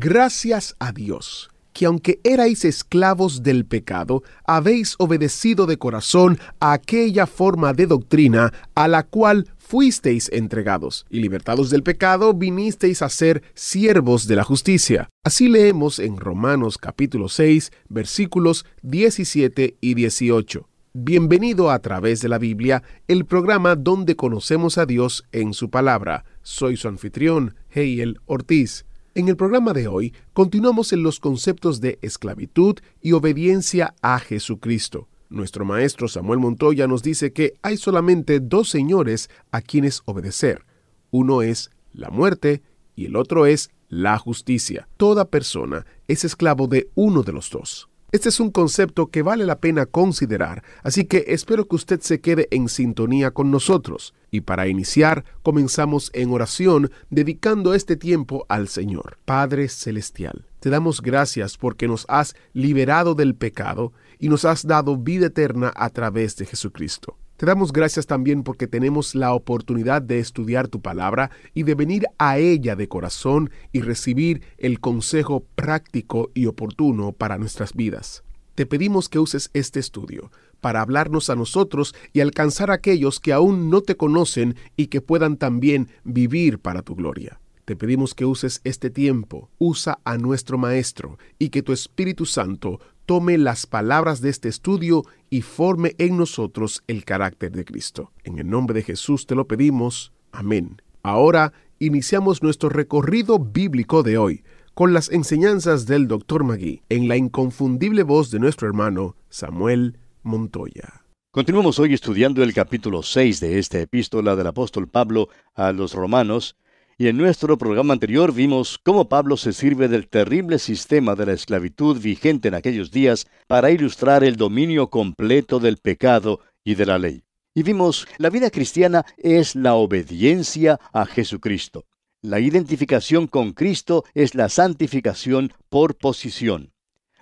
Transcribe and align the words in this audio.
Gracias 0.00 0.76
a 0.78 0.92
Dios, 0.92 1.50
que 1.72 1.84
aunque 1.84 2.20
erais 2.22 2.64
esclavos 2.64 3.42
del 3.42 3.66
pecado, 3.66 4.22
habéis 4.44 4.94
obedecido 4.98 5.66
de 5.66 5.76
corazón 5.76 6.38
a 6.60 6.72
aquella 6.72 7.26
forma 7.26 7.72
de 7.72 7.88
doctrina 7.88 8.52
a 8.76 8.86
la 8.86 9.02
cual 9.02 9.48
fuisteis 9.56 10.30
entregados, 10.32 11.04
y 11.10 11.18
libertados 11.18 11.68
del 11.70 11.82
pecado, 11.82 12.32
vinisteis 12.32 13.02
a 13.02 13.08
ser 13.08 13.42
siervos 13.54 14.28
de 14.28 14.36
la 14.36 14.44
justicia. 14.44 15.08
Así 15.24 15.48
leemos 15.48 15.98
en 15.98 16.16
Romanos 16.16 16.78
capítulo 16.78 17.28
6, 17.28 17.72
versículos 17.88 18.66
17 18.82 19.78
y 19.80 19.94
18. 19.94 20.68
Bienvenido 20.92 21.72
a 21.72 21.80
través 21.80 22.20
de 22.20 22.28
la 22.28 22.38
Biblia, 22.38 22.84
el 23.08 23.24
programa 23.26 23.74
donde 23.74 24.14
conocemos 24.14 24.78
a 24.78 24.86
Dios 24.86 25.24
en 25.32 25.54
su 25.54 25.70
palabra. 25.70 26.24
Soy 26.42 26.76
su 26.76 26.86
anfitrión, 26.86 27.56
Heiel 27.70 28.20
Ortiz. 28.26 28.84
En 29.18 29.26
el 29.26 29.36
programa 29.36 29.72
de 29.72 29.88
hoy 29.88 30.14
continuamos 30.32 30.92
en 30.92 31.02
los 31.02 31.18
conceptos 31.18 31.80
de 31.80 31.98
esclavitud 32.02 32.76
y 33.02 33.10
obediencia 33.10 33.96
a 34.00 34.20
Jesucristo. 34.20 35.08
Nuestro 35.28 35.64
maestro 35.64 36.06
Samuel 36.06 36.38
Montoya 36.38 36.86
nos 36.86 37.02
dice 37.02 37.32
que 37.32 37.54
hay 37.60 37.78
solamente 37.78 38.38
dos 38.38 38.68
señores 38.68 39.28
a 39.50 39.60
quienes 39.60 40.02
obedecer. 40.04 40.64
Uno 41.10 41.42
es 41.42 41.72
la 41.92 42.10
muerte 42.10 42.62
y 42.94 43.06
el 43.06 43.16
otro 43.16 43.46
es 43.46 43.70
la 43.88 44.16
justicia. 44.18 44.86
Toda 44.96 45.24
persona 45.24 45.84
es 46.06 46.22
esclavo 46.22 46.68
de 46.68 46.88
uno 46.94 47.24
de 47.24 47.32
los 47.32 47.50
dos. 47.50 47.87
Este 48.10 48.30
es 48.30 48.40
un 48.40 48.50
concepto 48.50 49.08
que 49.08 49.20
vale 49.20 49.44
la 49.44 49.58
pena 49.58 49.84
considerar, 49.84 50.62
así 50.82 51.04
que 51.04 51.26
espero 51.28 51.68
que 51.68 51.76
usted 51.76 52.00
se 52.00 52.22
quede 52.22 52.48
en 52.50 52.70
sintonía 52.70 53.32
con 53.32 53.50
nosotros. 53.50 54.14
Y 54.30 54.40
para 54.40 54.66
iniciar, 54.66 55.24
comenzamos 55.42 56.10
en 56.14 56.32
oración 56.32 56.90
dedicando 57.10 57.74
este 57.74 57.96
tiempo 57.96 58.46
al 58.48 58.68
Señor. 58.68 59.18
Padre 59.26 59.68
Celestial, 59.68 60.46
te 60.58 60.70
damos 60.70 61.02
gracias 61.02 61.58
porque 61.58 61.86
nos 61.86 62.06
has 62.08 62.34
liberado 62.54 63.14
del 63.14 63.34
pecado 63.34 63.92
y 64.18 64.30
nos 64.30 64.46
has 64.46 64.66
dado 64.66 64.96
vida 64.96 65.26
eterna 65.26 65.70
a 65.76 65.90
través 65.90 66.34
de 66.36 66.46
Jesucristo. 66.46 67.18
Te 67.38 67.46
damos 67.46 67.72
gracias 67.72 68.08
también 68.08 68.42
porque 68.42 68.66
tenemos 68.66 69.14
la 69.14 69.32
oportunidad 69.32 70.02
de 70.02 70.18
estudiar 70.18 70.66
tu 70.66 70.82
palabra 70.82 71.30
y 71.54 71.62
de 71.62 71.76
venir 71.76 72.06
a 72.18 72.36
ella 72.36 72.74
de 72.74 72.88
corazón 72.88 73.50
y 73.70 73.80
recibir 73.80 74.42
el 74.58 74.80
consejo 74.80 75.44
práctico 75.54 76.32
y 76.34 76.46
oportuno 76.46 77.12
para 77.12 77.38
nuestras 77.38 77.74
vidas. 77.74 78.24
Te 78.56 78.66
pedimos 78.66 79.08
que 79.08 79.20
uses 79.20 79.50
este 79.54 79.78
estudio 79.78 80.32
para 80.60 80.80
hablarnos 80.80 81.30
a 81.30 81.36
nosotros 81.36 81.94
y 82.12 82.22
alcanzar 82.22 82.72
a 82.72 82.74
aquellos 82.74 83.20
que 83.20 83.32
aún 83.32 83.70
no 83.70 83.82
te 83.82 83.96
conocen 83.96 84.56
y 84.76 84.88
que 84.88 85.00
puedan 85.00 85.36
también 85.36 85.90
vivir 86.02 86.58
para 86.58 86.82
tu 86.82 86.96
gloria. 86.96 87.38
Te 87.64 87.76
pedimos 87.76 88.14
que 88.16 88.24
uses 88.24 88.60
este 88.64 88.90
tiempo, 88.90 89.48
usa 89.58 90.00
a 90.02 90.18
nuestro 90.18 90.58
Maestro 90.58 91.18
y 91.38 91.50
que 91.50 91.62
tu 91.62 91.72
Espíritu 91.72 92.26
Santo 92.26 92.80
tome 93.08 93.38
las 93.38 93.64
palabras 93.64 94.20
de 94.20 94.28
este 94.28 94.50
estudio 94.50 95.02
y 95.30 95.40
forme 95.40 95.94
en 95.96 96.18
nosotros 96.18 96.82
el 96.88 97.06
carácter 97.06 97.52
de 97.52 97.64
Cristo. 97.64 98.12
En 98.22 98.38
el 98.38 98.50
nombre 98.50 98.74
de 98.74 98.82
Jesús 98.82 99.24
te 99.24 99.34
lo 99.34 99.48
pedimos. 99.48 100.12
Amén. 100.30 100.82
Ahora 101.02 101.54
iniciamos 101.78 102.42
nuestro 102.42 102.68
recorrido 102.68 103.38
bíblico 103.38 104.02
de 104.02 104.18
hoy 104.18 104.44
con 104.74 104.92
las 104.92 105.10
enseñanzas 105.10 105.86
del 105.86 106.06
Dr. 106.06 106.44
Magui 106.44 106.82
en 106.90 107.08
la 107.08 107.16
inconfundible 107.16 108.02
voz 108.02 108.30
de 108.30 108.40
nuestro 108.40 108.68
hermano 108.68 109.16
Samuel 109.30 109.96
Montoya. 110.22 111.06
Continuamos 111.30 111.78
hoy 111.78 111.94
estudiando 111.94 112.42
el 112.42 112.52
capítulo 112.52 113.02
6 113.02 113.40
de 113.40 113.58
esta 113.58 113.80
epístola 113.80 114.36
del 114.36 114.48
apóstol 114.48 114.86
Pablo 114.86 115.30
a 115.54 115.72
los 115.72 115.94
romanos, 115.94 116.56
y 117.00 117.06
en 117.06 117.16
nuestro 117.16 117.56
programa 117.56 117.92
anterior 117.92 118.34
vimos 118.34 118.80
cómo 118.82 119.08
Pablo 119.08 119.36
se 119.36 119.52
sirve 119.52 119.86
del 119.86 120.08
terrible 120.08 120.58
sistema 120.58 121.14
de 121.14 121.26
la 121.26 121.32
esclavitud 121.32 122.00
vigente 122.00 122.48
en 122.48 122.54
aquellos 122.54 122.90
días 122.90 123.28
para 123.46 123.70
ilustrar 123.70 124.24
el 124.24 124.34
dominio 124.34 124.90
completo 124.90 125.60
del 125.60 125.76
pecado 125.76 126.40
y 126.64 126.74
de 126.74 126.86
la 126.86 126.98
ley. 126.98 127.22
Y 127.54 127.62
vimos, 127.62 128.08
la 128.18 128.30
vida 128.30 128.50
cristiana 128.50 129.06
es 129.16 129.54
la 129.54 129.74
obediencia 129.74 130.80
a 130.92 131.06
Jesucristo. 131.06 131.86
La 132.20 132.40
identificación 132.40 133.28
con 133.28 133.52
Cristo 133.52 134.04
es 134.12 134.34
la 134.34 134.48
santificación 134.48 135.52
por 135.68 135.96
posición. 135.96 136.72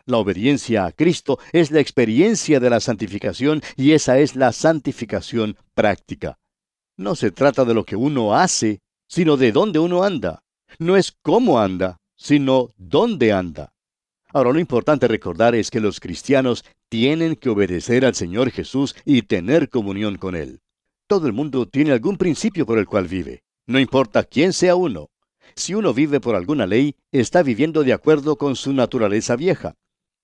La 0.06 0.16
obediencia 0.16 0.86
a 0.86 0.92
Cristo 0.92 1.38
es 1.52 1.70
la 1.70 1.80
experiencia 1.80 2.60
de 2.60 2.70
la 2.70 2.80
santificación 2.80 3.60
y 3.76 3.92
esa 3.92 4.18
es 4.20 4.36
la 4.36 4.52
santificación 4.52 5.58
práctica. 5.74 6.38
No 6.96 7.14
se 7.14 7.30
trata 7.30 7.66
de 7.66 7.74
lo 7.74 7.84
que 7.84 7.96
uno 7.96 8.34
hace, 8.34 8.80
sino 9.06 9.36
de 9.36 9.52
dónde 9.52 9.78
uno 9.78 10.02
anda. 10.02 10.42
No 10.78 10.96
es 10.96 11.16
cómo 11.22 11.60
anda, 11.60 11.98
sino 12.16 12.68
dónde 12.76 13.32
anda. 13.32 13.72
Ahora, 14.32 14.52
lo 14.52 14.58
importante 14.58 15.08
recordar 15.08 15.54
es 15.54 15.70
que 15.70 15.80
los 15.80 16.00
cristianos 16.00 16.64
tienen 16.88 17.36
que 17.36 17.48
obedecer 17.48 18.04
al 18.04 18.14
Señor 18.14 18.50
Jesús 18.50 18.94
y 19.04 19.22
tener 19.22 19.68
comunión 19.70 20.18
con 20.18 20.34
Él. 20.34 20.60
Todo 21.06 21.26
el 21.26 21.32
mundo 21.32 21.66
tiene 21.66 21.92
algún 21.92 22.16
principio 22.16 22.66
por 22.66 22.78
el 22.78 22.86
cual 22.86 23.06
vive, 23.06 23.44
no 23.66 23.78
importa 23.78 24.24
quién 24.24 24.52
sea 24.52 24.74
uno. 24.76 25.08
Si 25.54 25.74
uno 25.74 25.94
vive 25.94 26.20
por 26.20 26.34
alguna 26.34 26.66
ley, 26.66 26.96
está 27.12 27.42
viviendo 27.42 27.84
de 27.84 27.92
acuerdo 27.92 28.36
con 28.36 28.56
su 28.56 28.72
naturaleza 28.72 29.36
vieja. 29.36 29.74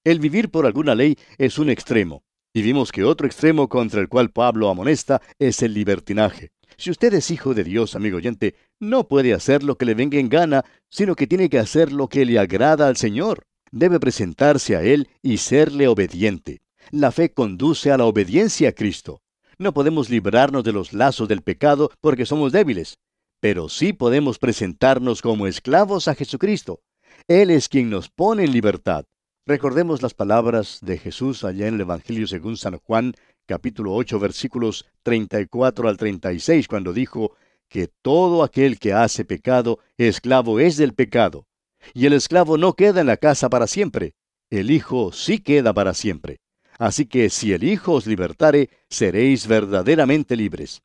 El 0.05 0.19
vivir 0.19 0.51
por 0.51 0.67
alguna 0.67 0.95
ley 0.95 1.17
es 1.39 1.59
un 1.59 1.71
extremo, 1.71 2.25
y 2.53 2.63
vimos 2.63 2.93
que 2.93 3.05
otro 3.05 3.27
extremo 3.27 3.69
contra 3.69 4.01
el 4.01 4.09
cual 4.09 4.31
Pablo 4.31 4.69
amonesta 4.69 5.23
es 5.39 5.63
el 5.63 5.75
libertinaje. 5.75 6.51
Si 6.83 6.91
usted 6.91 7.15
es 7.15 7.31
hijo 7.31 7.55
de 7.55 7.63
Dios, 7.63 7.95
amigo 7.95 8.17
oyente, 8.17 8.57
no 8.81 9.07
puede 9.07 9.35
hacer 9.35 9.63
lo 9.63 9.79
que 9.79 9.85
le 9.85 9.95
venga 9.95 10.19
en 10.19 10.29
gana, 10.29 10.65
sino 10.91 11.15
que 11.15 11.29
tiene 11.29 11.49
que 11.49 11.61
hacer 11.61 11.93
lo 11.93 12.09
que 12.09 12.25
le 12.25 12.41
agrada 12.41 12.89
al 12.89 12.97
Señor. 12.97 13.45
Debe 13.71 14.01
presentarse 14.01 14.75
a 14.75 14.83
Él 14.83 15.09
y 15.23 15.37
serle 15.37 15.87
obediente. 15.87 16.61
La 16.91 17.13
fe 17.13 17.33
conduce 17.33 17.93
a 17.93 17.99
la 17.99 18.05
obediencia 18.05 18.71
a 18.71 18.73
Cristo. 18.73 19.23
No 19.59 19.73
podemos 19.73 20.11
librarnos 20.11 20.65
de 20.65 20.73
los 20.73 20.93
lazos 20.93 21.29
del 21.29 21.43
pecado 21.43 21.93
porque 22.01 22.27
somos 22.27 22.51
débiles, 22.51 22.99
pero 23.39 23.69
sí 23.69 23.93
podemos 23.93 24.41
presentarnos 24.41 25.23
como 25.23 25.47
esclavos 25.47 26.09
a 26.09 26.17
Jesucristo. 26.17 26.81
Él 27.29 27.53
es 27.53 27.69
quien 27.69 27.91
nos 27.91 28.09
pone 28.09 28.43
en 28.43 28.51
libertad. 28.51 29.05
Recordemos 29.47 30.03
las 30.03 30.15
palabras 30.15 30.79
de 30.83 30.99
Jesús 30.99 31.43
allá 31.45 31.69
en 31.69 31.75
el 31.75 31.83
Evangelio 31.83 32.29
según 32.29 32.57
San 32.57 32.79
Juan, 32.79 33.15
capítulo 33.47 33.95
8, 33.95 34.19
versículos 34.19 34.87
34 35.03 35.89
al 35.89 35.97
36, 35.97 36.69
cuando 36.69 36.93
dijo 36.93 37.35
que 37.69 37.89
todo 37.89 38.43
aquel 38.43 38.79
que 38.79 38.93
hace 38.93 39.25
pecado, 39.25 39.79
esclavo 39.97 40.61
es 40.61 40.77
del 40.77 40.95
pecado. 40.95 41.47
Y 41.95 42.07
el 42.07 42.13
esclavo 42.13 42.59
no 42.59 42.75
queda 42.75 43.01
en 43.01 43.07
la 43.07 43.17
casa 43.17 43.49
para 43.49 43.67
siempre, 43.67 44.15
el 44.51 44.71
Hijo 44.71 45.13
sí 45.13 45.39
queda 45.39 45.73
para 45.73 45.95
siempre. 45.95 46.41
Así 46.79 47.07
que 47.07 47.31
si 47.31 47.53
el 47.53 47.65
Hijo 47.65 47.93
os 47.93 48.07
libertare, 48.07 48.69
seréis 48.91 49.47
verdaderamente 49.47 50.37
libres. 50.37 50.83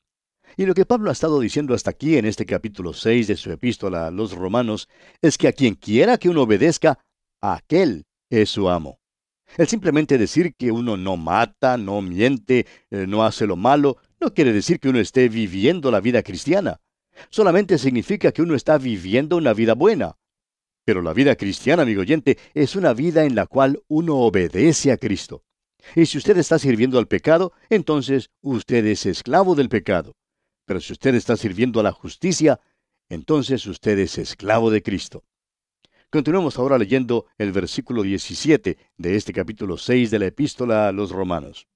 Y 0.56 0.66
lo 0.66 0.74
que 0.74 0.86
Pablo 0.86 1.10
ha 1.10 1.14
estado 1.14 1.40
diciendo 1.40 1.74
hasta 1.74 1.92
aquí 1.92 2.18
en 2.18 2.26
este 2.26 2.46
capítulo 2.46 2.94
6 2.94 3.28
de 3.28 3.36
su 3.36 3.52
epístola 3.52 4.08
a 4.08 4.12
los 4.12 4.32
romanos 4.32 4.88
es 5.22 5.38
que 5.38 5.48
a 5.48 5.52
quien 5.52 5.76
quiera 5.76 6.18
que 6.18 6.30
uno 6.30 6.44
obedezca, 6.44 7.00
aquel 7.42 8.06
es 8.30 8.50
su 8.50 8.70
amo. 8.70 9.00
El 9.56 9.68
simplemente 9.68 10.18
decir 10.18 10.54
que 10.56 10.72
uno 10.72 10.98
no 10.98 11.16
mata, 11.16 11.78
no 11.78 12.02
miente, 12.02 12.66
eh, 12.92 13.06
no 13.08 13.24
hace 13.24 13.48
lo 13.48 13.56
malo, 13.56 13.98
no 14.20 14.34
quiere 14.34 14.52
decir 14.52 14.80
que 14.80 14.90
uno 14.90 15.00
esté 15.00 15.30
viviendo 15.30 15.90
la 15.90 16.02
vida 16.02 16.22
cristiana. 16.22 16.82
Solamente 17.30 17.78
significa 17.78 18.32
que 18.32 18.42
uno 18.42 18.56
está 18.56 18.78
viviendo 18.78 19.38
una 19.38 19.54
vida 19.54 19.74
buena. 19.74 20.18
Pero 20.86 21.02
la 21.02 21.14
vida 21.14 21.36
cristiana, 21.36 21.84
amigo 21.84 22.02
oyente, 22.02 22.38
es 22.54 22.76
una 22.76 22.94
vida 22.94 23.26
en 23.26 23.36
la 23.36 23.46
cual 23.46 23.82
uno 23.88 24.18
obedece 24.18 24.92
a 24.92 24.98
Cristo. 24.98 25.44
Y 25.96 26.06
si 26.06 26.18
usted 26.18 26.38
está 26.38 26.60
sirviendo 26.60 27.00
al 27.00 27.08
pecado, 27.08 27.54
entonces 27.70 28.30
usted 28.42 28.86
es 28.86 29.06
esclavo 29.06 29.56
del 29.56 29.70
pecado. 29.70 30.16
Pero 30.66 30.82
si 30.82 30.94
usted 30.94 31.16
está 31.16 31.38
sirviendo 31.38 31.80
a 31.80 31.84
la 31.84 31.92
justicia, 31.92 32.60
entonces 33.10 33.66
usted 33.66 33.98
es 34.00 34.18
esclavo 34.18 34.70
de 34.70 34.82
Cristo. 34.82 35.24
Continuemos 36.10 36.58
ahora 36.58 36.78
leyendo 36.78 37.26
el 37.38 37.52
versículo 37.52 38.02
17 38.02 38.78
de 38.98 39.16
este 39.18 39.34
capítulo 39.34 39.78
6 39.78 40.10
de 40.10 40.20
la 40.20 40.28
epístola 40.28 40.88
a 40.88 40.94
los 40.94 41.12
romanos. 41.12 41.68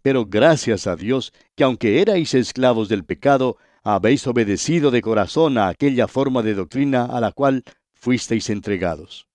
Pero 0.00 0.24
gracias 0.24 0.86
a 0.86 0.96
Dios 0.96 1.34
que 1.54 1.64
aunque 1.64 2.00
erais 2.00 2.32
esclavos 2.32 2.88
del 2.88 3.04
pecado, 3.04 3.58
habéis 3.82 4.26
obedecido 4.26 4.90
de 4.90 5.02
corazón 5.02 5.58
a 5.58 5.68
aquella 5.68 6.08
forma 6.08 6.42
de 6.42 6.54
doctrina 6.54 7.04
a 7.04 7.20
la 7.20 7.32
cual 7.32 7.62
fuisteis 7.92 8.48
entregados. 8.48 9.28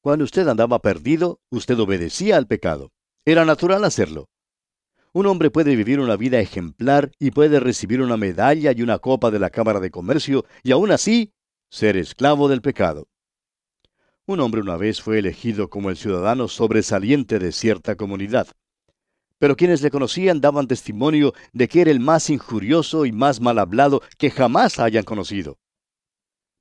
Cuando 0.00 0.24
usted 0.24 0.46
andaba 0.46 0.80
perdido, 0.80 1.40
usted 1.50 1.76
obedecía 1.80 2.36
al 2.36 2.46
pecado. 2.46 2.92
Era 3.24 3.44
natural 3.44 3.82
hacerlo. 3.82 4.28
Un 5.12 5.26
hombre 5.26 5.50
puede 5.50 5.74
vivir 5.74 5.98
una 5.98 6.14
vida 6.14 6.38
ejemplar 6.38 7.10
y 7.18 7.32
puede 7.32 7.58
recibir 7.58 8.00
una 8.00 8.16
medalla 8.16 8.70
y 8.70 8.82
una 8.82 9.00
copa 9.00 9.32
de 9.32 9.40
la 9.40 9.50
Cámara 9.50 9.80
de 9.80 9.90
Comercio 9.90 10.44
y 10.62 10.70
aún 10.70 10.92
así 10.92 11.32
ser 11.68 11.96
esclavo 11.96 12.48
del 12.48 12.62
pecado. 12.62 13.08
Un 14.28 14.40
hombre 14.40 14.60
una 14.60 14.76
vez 14.76 15.00
fue 15.00 15.20
elegido 15.20 15.70
como 15.70 15.88
el 15.88 15.96
ciudadano 15.96 16.48
sobresaliente 16.48 17.38
de 17.38 17.52
cierta 17.52 17.94
comunidad. 17.94 18.48
Pero 19.38 19.54
quienes 19.54 19.82
le 19.82 19.90
conocían 19.92 20.40
daban 20.40 20.66
testimonio 20.66 21.32
de 21.52 21.68
que 21.68 21.82
era 21.82 21.92
el 21.92 22.00
más 22.00 22.28
injurioso 22.28 23.06
y 23.06 23.12
más 23.12 23.40
mal 23.40 23.60
hablado 23.60 24.02
que 24.18 24.32
jamás 24.32 24.80
hayan 24.80 25.04
conocido. 25.04 25.58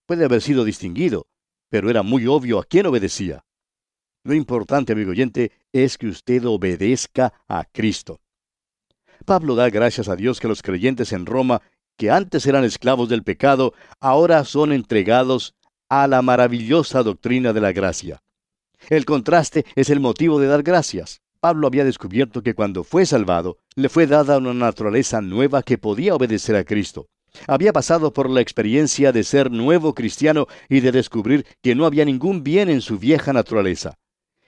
Puede 0.05 0.25
haber 0.25 0.43
sido 0.43 0.63
distinguido, 0.63 1.25
pero 1.69 1.89
era 1.89 2.03
muy 2.03 2.27
obvio 2.27 2.59
a 2.59 2.65
quién 2.65 2.85
obedecía. 2.85 3.43
Lo 4.23 4.35
importante, 4.35 4.93
amigo 4.93 5.09
oyente, 5.09 5.51
es 5.73 5.97
que 5.97 6.07
usted 6.07 6.45
obedezca 6.45 7.33
a 7.47 7.65
Cristo. 7.65 8.19
Pablo 9.25 9.55
da 9.55 9.71
gracias 9.71 10.07
a 10.07 10.15
Dios 10.15 10.39
que 10.39 10.47
los 10.47 10.61
creyentes 10.61 11.13
en 11.13 11.25
Roma, 11.25 11.63
que 11.97 12.11
antes 12.11 12.45
eran 12.45 12.63
esclavos 12.63 13.09
del 13.09 13.23
pecado, 13.23 13.73
ahora 13.99 14.43
son 14.43 14.71
entregados 14.71 15.55
a 15.89 16.07
la 16.07 16.21
maravillosa 16.21 17.03
doctrina 17.03 17.53
de 17.53 17.61
la 17.61 17.71
gracia. 17.71 18.21
El 18.89 19.05
contraste 19.05 19.65
es 19.75 19.89
el 19.89 19.99
motivo 19.99 20.39
de 20.39 20.47
dar 20.47 20.63
gracias. 20.63 21.21
Pablo 21.39 21.67
había 21.67 21.85
descubierto 21.85 22.41
que 22.41 22.55
cuando 22.55 22.83
fue 22.83 23.05
salvado, 23.05 23.59
le 23.75 23.89
fue 23.89 24.07
dada 24.07 24.37
una 24.37 24.53
naturaleza 24.53 25.21
nueva 25.21 25.63
que 25.63 25.77
podía 25.77 26.15
obedecer 26.15 26.55
a 26.55 26.63
Cristo. 26.63 27.07
Había 27.47 27.73
pasado 27.73 28.13
por 28.13 28.29
la 28.29 28.41
experiencia 28.41 29.11
de 29.11 29.23
ser 29.23 29.51
nuevo 29.51 29.93
cristiano 29.93 30.47
y 30.69 30.79
de 30.79 30.91
descubrir 30.91 31.45
que 31.61 31.75
no 31.75 31.85
había 31.85 32.05
ningún 32.05 32.43
bien 32.43 32.69
en 32.69 32.81
su 32.81 32.97
vieja 32.97 33.33
naturaleza. 33.33 33.95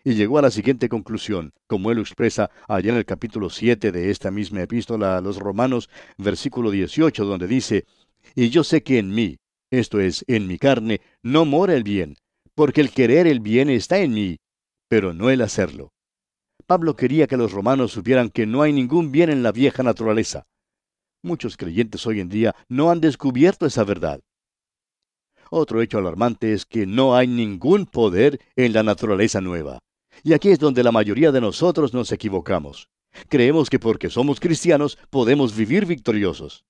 Y 0.04 0.14
llegó 0.14 0.40
a 0.40 0.42
la 0.42 0.52
siguiente 0.52 0.88
conclusión, 0.88 1.52
como 1.68 1.92
él 1.92 2.00
expresa 2.00 2.50
allá 2.68 2.92
en 2.92 2.98
el 2.98 3.06
capítulo 3.06 3.50
7 3.50 3.92
de 3.92 4.10
esta 4.10 4.32
misma 4.32 4.62
epístola 4.62 5.18
a 5.18 5.22
los 5.22 5.38
Romanos, 5.38 5.90
versículo 6.18 6.72
18, 6.72 7.26
donde 7.26 7.48
dice, 7.48 7.86
Y 8.34 8.50
yo 8.50 8.64
sé 8.64 8.84
que 8.84 9.00
en 9.00 9.14
mí, 9.14 9.38
esto 9.72 10.00
es, 10.00 10.24
en 10.28 10.48
mi 10.48 10.58
carne, 10.58 11.02
no 11.24 11.46
mora 11.46 11.74
el 11.74 11.84
bien, 11.84 12.16
porque 12.56 12.82
el 12.82 12.92
querer 12.92 13.28
el 13.28 13.40
bien 13.40 13.70
está 13.70 14.00
en 14.00 14.14
mí, 14.14 14.38
pero 14.88 15.14
no 15.14 15.30
el 15.30 15.42
hacerlo. 15.42 15.92
Pablo 16.66 16.96
quería 16.96 17.28
que 17.28 17.38
los 17.38 17.52
romanos 17.52 17.92
supieran 17.92 18.30
que 18.30 18.46
no 18.46 18.62
hay 18.62 18.74
ningún 18.74 19.12
bien 19.12 19.30
en 19.30 19.44
la 19.44 19.52
vieja 19.52 19.84
naturaleza. 19.84 20.44
Muchos 21.24 21.58
creyentes 21.58 22.06
hoy 22.06 22.20
en 22.20 22.30
día 22.30 22.56
no 22.68 22.92
han 22.92 23.02
descubierto 23.02 23.66
esa 23.66 23.84
verdad. 23.84 24.22
Otro 25.50 25.82
hecho 25.82 25.98
alarmante 25.98 26.54
es 26.54 26.66
que 26.66 26.86
no 26.86 27.16
hay 27.16 27.28
ningún 27.28 27.86
poder 27.86 28.40
en 28.56 28.74
la 28.74 28.84
naturaleza 28.84 29.40
nueva. 29.40 29.80
Y 30.24 30.34
aquí 30.34 30.50
es 30.50 30.60
donde 30.60 30.84
la 30.84 30.92
mayoría 30.92 31.32
de 31.32 31.42
nosotros 31.42 31.94
nos 31.94 32.12
equivocamos. 32.12 32.90
Creemos 33.30 33.70
que 33.70 33.80
porque 33.80 34.10
somos 34.10 34.40
cristianos 34.40 34.98
podemos 35.10 35.56
vivir 35.56 35.86
victoriosos. 35.86 36.66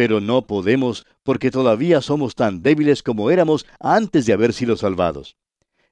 Pero 0.00 0.22
no 0.22 0.46
podemos 0.46 1.04
porque 1.22 1.50
todavía 1.50 2.00
somos 2.00 2.34
tan 2.34 2.62
débiles 2.62 3.02
como 3.02 3.30
éramos 3.30 3.66
antes 3.78 4.24
de 4.24 4.32
haber 4.32 4.54
sido 4.54 4.78
salvados. 4.78 5.36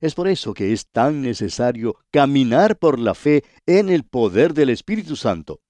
Es 0.01 0.15
por 0.15 0.29
eso 0.29 0.55
que 0.55 0.73
es 0.73 0.87
tan 0.87 1.21
necesario 1.21 1.95
caminar 2.11 2.79
por 2.79 2.99
la 2.99 3.15
fe 3.15 3.45
en 3.67 3.91
el 3.91 4.05
poder 4.05 4.55
del 4.55 4.71
Espíritu 4.71 5.15
Santo. 5.15 5.61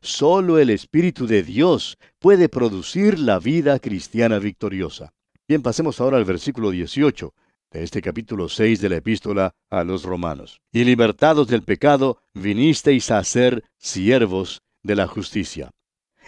Solo 0.00 0.58
el 0.58 0.70
Espíritu 0.70 1.26
de 1.26 1.42
Dios 1.42 1.98
puede 2.18 2.48
producir 2.48 3.18
la 3.18 3.38
vida 3.38 3.78
cristiana 3.78 4.38
victoriosa. 4.38 5.12
Bien, 5.46 5.60
pasemos 5.60 6.00
ahora 6.00 6.16
al 6.16 6.24
versículo 6.24 6.70
18 6.70 7.34
de 7.72 7.82
este 7.82 8.00
capítulo 8.00 8.48
6 8.48 8.80
de 8.80 8.88
la 8.88 8.96
epístola 8.96 9.54
a 9.68 9.84
los 9.84 10.04
romanos. 10.04 10.62
Y 10.72 10.84
libertados 10.84 11.46
del 11.46 11.62
pecado, 11.62 12.22
vinisteis 12.32 13.10
a 13.10 13.22
ser 13.22 13.64
siervos 13.76 14.62
de 14.82 14.96
la 14.96 15.06
justicia. 15.06 15.72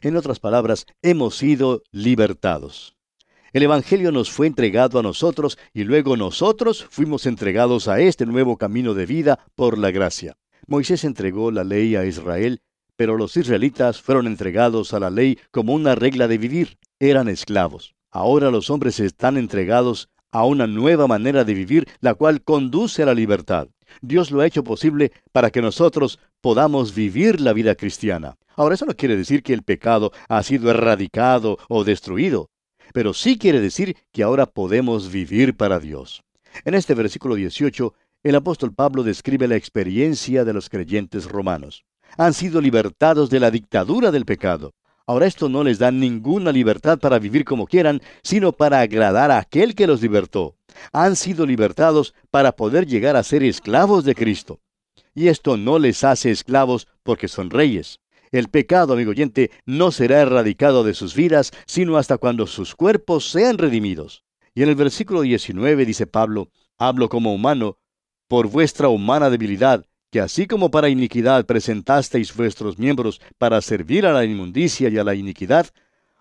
En 0.04 0.16
otras 0.16 0.38
palabras, 0.38 0.86
hemos 1.02 1.36
sido 1.36 1.82
libertados. 1.90 2.94
El 3.52 3.64
Evangelio 3.64 4.12
nos 4.12 4.30
fue 4.30 4.46
entregado 4.46 5.00
a 5.00 5.02
nosotros 5.02 5.58
y 5.72 5.82
luego 5.84 6.16
nosotros 6.16 6.86
fuimos 6.90 7.26
entregados 7.26 7.88
a 7.88 7.98
este 7.98 8.26
nuevo 8.26 8.56
camino 8.56 8.94
de 8.94 9.06
vida 9.06 9.40
por 9.56 9.78
la 9.78 9.90
gracia. 9.90 10.36
Moisés 10.68 11.02
entregó 11.04 11.50
la 11.50 11.64
ley 11.64 11.96
a 11.96 12.04
Israel 12.04 12.60
pero 12.96 13.16
los 13.16 13.36
israelitas 13.36 14.00
fueron 14.00 14.26
entregados 14.26 14.94
a 14.94 15.00
la 15.00 15.10
ley 15.10 15.38
como 15.50 15.74
una 15.74 15.94
regla 15.94 16.28
de 16.28 16.38
vivir. 16.38 16.78
Eran 17.00 17.28
esclavos. 17.28 17.94
Ahora 18.10 18.50
los 18.50 18.70
hombres 18.70 19.00
están 19.00 19.36
entregados 19.36 20.08
a 20.30 20.44
una 20.44 20.66
nueva 20.66 21.06
manera 21.06 21.44
de 21.44 21.54
vivir, 21.54 21.86
la 22.00 22.14
cual 22.14 22.42
conduce 22.42 23.02
a 23.02 23.06
la 23.06 23.14
libertad. 23.14 23.68
Dios 24.00 24.30
lo 24.30 24.40
ha 24.40 24.46
hecho 24.46 24.64
posible 24.64 25.12
para 25.32 25.50
que 25.50 25.62
nosotros 25.62 26.18
podamos 26.40 26.94
vivir 26.94 27.40
la 27.40 27.52
vida 27.52 27.74
cristiana. 27.74 28.36
Ahora 28.56 28.74
eso 28.74 28.86
no 28.86 28.94
quiere 28.94 29.16
decir 29.16 29.42
que 29.42 29.52
el 29.52 29.62
pecado 29.62 30.12
ha 30.28 30.42
sido 30.42 30.70
erradicado 30.70 31.58
o 31.68 31.84
destruido, 31.84 32.50
pero 32.92 33.14
sí 33.14 33.38
quiere 33.38 33.60
decir 33.60 33.96
que 34.12 34.22
ahora 34.22 34.46
podemos 34.46 35.10
vivir 35.10 35.56
para 35.56 35.80
Dios. 35.80 36.22
En 36.64 36.74
este 36.74 36.94
versículo 36.94 37.34
18, 37.34 37.94
el 38.22 38.34
apóstol 38.36 38.72
Pablo 38.72 39.02
describe 39.02 39.48
la 39.48 39.56
experiencia 39.56 40.44
de 40.44 40.52
los 40.52 40.68
creyentes 40.68 41.26
romanos 41.26 41.84
han 42.16 42.34
sido 42.34 42.60
libertados 42.60 43.30
de 43.30 43.40
la 43.40 43.50
dictadura 43.50 44.10
del 44.10 44.24
pecado. 44.24 44.74
Ahora 45.06 45.26
esto 45.26 45.48
no 45.48 45.62
les 45.62 45.78
da 45.78 45.90
ninguna 45.90 46.50
libertad 46.50 46.98
para 46.98 47.18
vivir 47.18 47.44
como 47.44 47.66
quieran, 47.66 48.00
sino 48.22 48.52
para 48.52 48.80
agradar 48.80 49.30
a 49.30 49.38
aquel 49.38 49.74
que 49.74 49.86
los 49.86 50.00
libertó. 50.00 50.56
Han 50.92 51.14
sido 51.14 51.44
libertados 51.44 52.14
para 52.30 52.52
poder 52.52 52.86
llegar 52.86 53.16
a 53.16 53.22
ser 53.22 53.42
esclavos 53.42 54.04
de 54.04 54.14
Cristo. 54.14 54.60
Y 55.14 55.28
esto 55.28 55.56
no 55.56 55.78
les 55.78 56.04
hace 56.04 56.30
esclavos 56.30 56.88
porque 57.02 57.28
son 57.28 57.50
reyes. 57.50 58.00
El 58.34 58.48
pecado, 58.48 58.94
amigo 58.94 59.12
oyente, 59.12 59.52
no 59.64 59.92
será 59.92 60.20
erradicado 60.20 60.82
de 60.82 60.94
sus 60.94 61.14
vidas, 61.14 61.52
sino 61.66 61.98
hasta 61.98 62.18
cuando 62.18 62.48
sus 62.48 62.74
cuerpos 62.74 63.30
sean 63.30 63.58
redimidos. 63.58 64.24
Y 64.56 64.64
en 64.64 64.70
el 64.70 64.74
versículo 64.74 65.20
19 65.20 65.86
dice 65.86 66.08
Pablo, 66.08 66.50
hablo 66.76 67.08
como 67.08 67.32
humano, 67.32 67.78
por 68.26 68.48
vuestra 68.48 68.88
humana 68.88 69.30
debilidad, 69.30 69.86
que 70.10 70.18
así 70.20 70.48
como 70.48 70.72
para 70.72 70.88
iniquidad 70.88 71.46
presentasteis 71.46 72.34
vuestros 72.34 72.76
miembros 72.76 73.20
para 73.38 73.60
servir 73.60 74.04
a 74.04 74.12
la 74.12 74.24
inmundicia 74.24 74.88
y 74.88 74.98
a 74.98 75.04
la 75.04 75.14
iniquidad, 75.14 75.68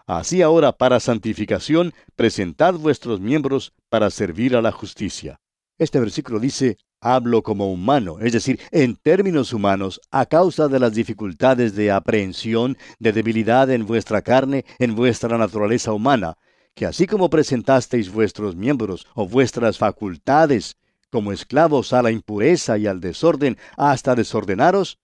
así 0.06 0.44
ahora 0.44 0.72
para 0.72 1.00
santificación 1.00 1.96
presentad 2.16 2.76
vuestros 2.76 3.22
miembros 3.22 3.74
para 3.90 4.12
servir 4.12 4.56
a 4.56 4.62
la 4.62 4.72
justicia. 4.72 5.40
Este 5.80 6.00
versículo 6.00 6.40
dice, 6.40 6.78
hablo 7.04 7.44
como 7.44 7.72
humano, 7.72 8.18
es 8.22 8.32
decir, 8.32 8.60
en 8.72 8.96
términos 8.96 9.52
humanos, 9.52 10.00
a 10.10 10.26
causa 10.26 10.70
de 10.70 10.80
las 10.80 10.94
dificultades 10.94 11.76
de 11.76 11.92
aprehensión, 11.92 12.78
de 13.00 13.12
debilidad 13.12 13.70
en 13.70 13.86
vuestra 13.86 14.22
carne, 14.22 14.64
en 14.80 14.96
vuestra 14.96 15.38
naturaleza 15.38 15.92
humana, 15.92 16.38
que 16.74 16.86
así 16.86 17.06
como 17.06 17.30
presentasteis 17.30 18.12
vuestros 18.12 18.56
miembros 18.56 19.06
o 19.16 19.28
vuestras 19.28 19.78
facultades 19.78 20.78
como 21.12 21.32
esclavos 21.32 21.94
a 21.94 22.02
la 22.02 22.10
impureza 22.10 22.78
y 22.78 22.88
al 22.88 23.02
desorden 23.02 23.58
hasta 23.78 24.16
desordenaros, 24.16 24.98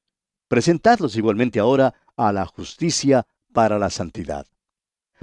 presentadlos 0.47 1.15
igualmente 1.17 1.59
ahora 1.59 1.93
a 2.15 2.31
la 2.31 2.45
justicia 2.45 3.27
para 3.53 3.77
la 3.77 3.89
santidad. 3.89 4.47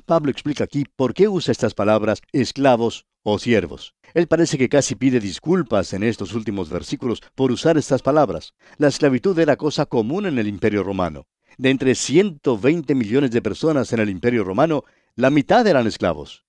Pablo 0.05 0.31
explica 0.31 0.65
aquí 0.65 0.85
por 0.95 1.15
qué 1.15 1.27
usa 1.27 1.53
estas 1.53 1.75
palabras 1.75 2.21
esclavos 2.33 3.07
o 3.29 3.41
siervos. 3.41 3.97
Él 4.15 4.29
parece 4.29 4.57
que 4.57 4.69
casi 4.69 4.95
pide 4.95 5.19
disculpas 5.19 5.93
en 5.93 6.05
estos 6.05 6.33
últimos 6.33 6.71
versículos 6.71 7.21
por 7.35 7.51
usar 7.51 7.77
estas 7.77 8.01
palabras. 8.01 8.55
La 8.79 8.87
esclavitud 8.87 9.37
era 9.41 9.57
cosa 9.57 9.85
común 9.87 10.27
en 10.27 10.39
el 10.39 10.47
imperio 10.47 10.85
romano. 10.85 11.27
De 11.59 11.71
entre 11.71 11.97
120 11.97 12.95
millones 12.95 13.33
de 13.33 13.43
personas 13.43 13.93
en 13.93 13.99
el 13.99 14.11
imperio 14.11 14.45
romano, 14.45 14.85
la 15.17 15.31
mitad 15.31 15.67
eran 15.67 15.89
esclavos. 15.89 16.45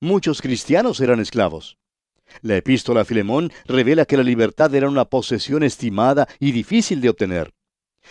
Muchos 0.00 0.40
cristianos 0.40 1.00
eran 1.00 1.20
esclavos. 1.20 1.76
La 2.40 2.56
epístola 2.56 3.02
a 3.02 3.04
Filemón 3.04 3.52
revela 3.66 4.06
que 4.06 4.16
la 4.16 4.22
libertad 4.22 4.74
era 4.74 4.88
una 4.88 5.04
posesión 5.04 5.62
estimada 5.62 6.26
y 6.40 6.52
difícil 6.52 7.02
de 7.02 7.10
obtener. 7.10 7.52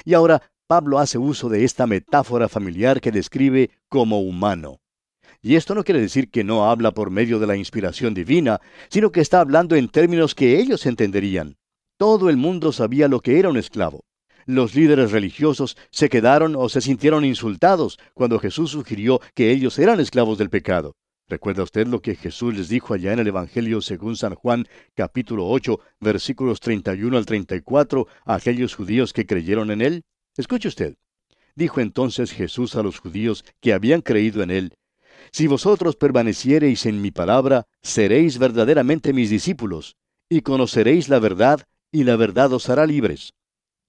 Y 0.06 0.13
ahora 0.13 0.51
Pablo 0.68 1.00
hace 1.00 1.18
uso 1.18 1.50
de 1.50 1.63
esta 1.63 1.88
metáfora 1.88 2.48
familiar 2.48 3.01
que 3.01 3.12
describe 3.12 3.72
como 3.90 4.22
humano. 4.22 4.80
Y 5.43 5.55
esto 5.55 5.74
no 5.74 5.83
quiere 5.83 6.00
decir 6.00 6.29
que 6.29 6.43
no 6.43 6.69
habla 6.69 6.91
por 6.91 7.10
medio 7.10 7.39
de 7.39 7.48
la 7.48 7.55
inspiración 7.55 8.13
divina, 8.13 8.62
sino 8.89 9.12
que 9.12 9.21
está 9.21 9.39
hablando 9.39 9.75
en 9.75 9.89
términos 9.89 10.36
que 10.36 10.60
ellos 10.60 10.86
entenderían. 10.86 11.57
Todo 11.98 12.29
el 12.29 12.38
mundo 12.38 12.71
sabía 12.71 13.07
lo 13.07 13.21
que 13.21 13.39
era 13.39 13.50
un 13.50 13.57
esclavo. 13.57 14.05
Los 14.45 14.75
líderes 14.75 15.12
religiosos 15.12 15.77
se 15.91 16.10
quedaron 16.10 16.55
o 16.55 16.69
se 16.69 16.81
sintieron 16.81 17.25
insultados 17.25 18.00
cuando 18.13 18.39
Jesús 18.39 18.71
sugirió 18.71 19.19
que 19.33 19.51
ellos 19.51 19.79
eran 19.79 20.00
esclavos 20.00 20.38
del 20.38 20.50
pecado. 20.50 20.95
¿Recuerda 21.27 21.63
usted 21.63 21.88
lo 21.88 22.01
que 22.01 22.15
Jesús 22.15 22.55
les 22.55 22.67
dijo 22.67 22.93
allá 22.93 23.13
en 23.13 23.19
el 23.19 23.27
Evangelio 23.27 23.81
según 23.81 24.17
San 24.17 24.36
Juan 24.36 24.67
capítulo 24.95 25.48
8 25.48 25.79
versículos 26.01 26.60
31 26.60 27.17
al 27.17 27.25
34 27.25 28.07
a 28.25 28.36
aquellos 28.36 28.75
judíos 28.75 29.13
que 29.13 29.25
creyeron 29.25 29.71
en 29.71 29.81
él? 29.81 30.03
Escuche 30.36 30.67
usted. 30.67 30.98
Dijo 31.55 31.79
entonces 31.79 32.31
Jesús 32.31 32.75
a 32.75 32.83
los 32.83 33.00
judíos 33.00 33.45
que 33.60 33.74
habían 33.74 34.01
creído 34.01 34.43
en 34.43 34.51
él, 34.51 34.74
Si 35.31 35.47
vosotros 35.47 35.95
permaneciereis 35.95 36.85
en 36.85 37.01
mi 37.01 37.11
palabra, 37.11 37.65
seréis 37.81 38.38
verdaderamente 38.38 39.13
mis 39.13 39.29
discípulos, 39.29 39.95
y 40.29 40.41
conoceréis 40.41 41.07
la 41.07 41.19
verdad, 41.19 41.67
y 41.91 42.03
la 42.03 42.17
verdad 42.17 42.51
os 42.53 42.69
hará 42.69 42.85
libres. 42.85 43.33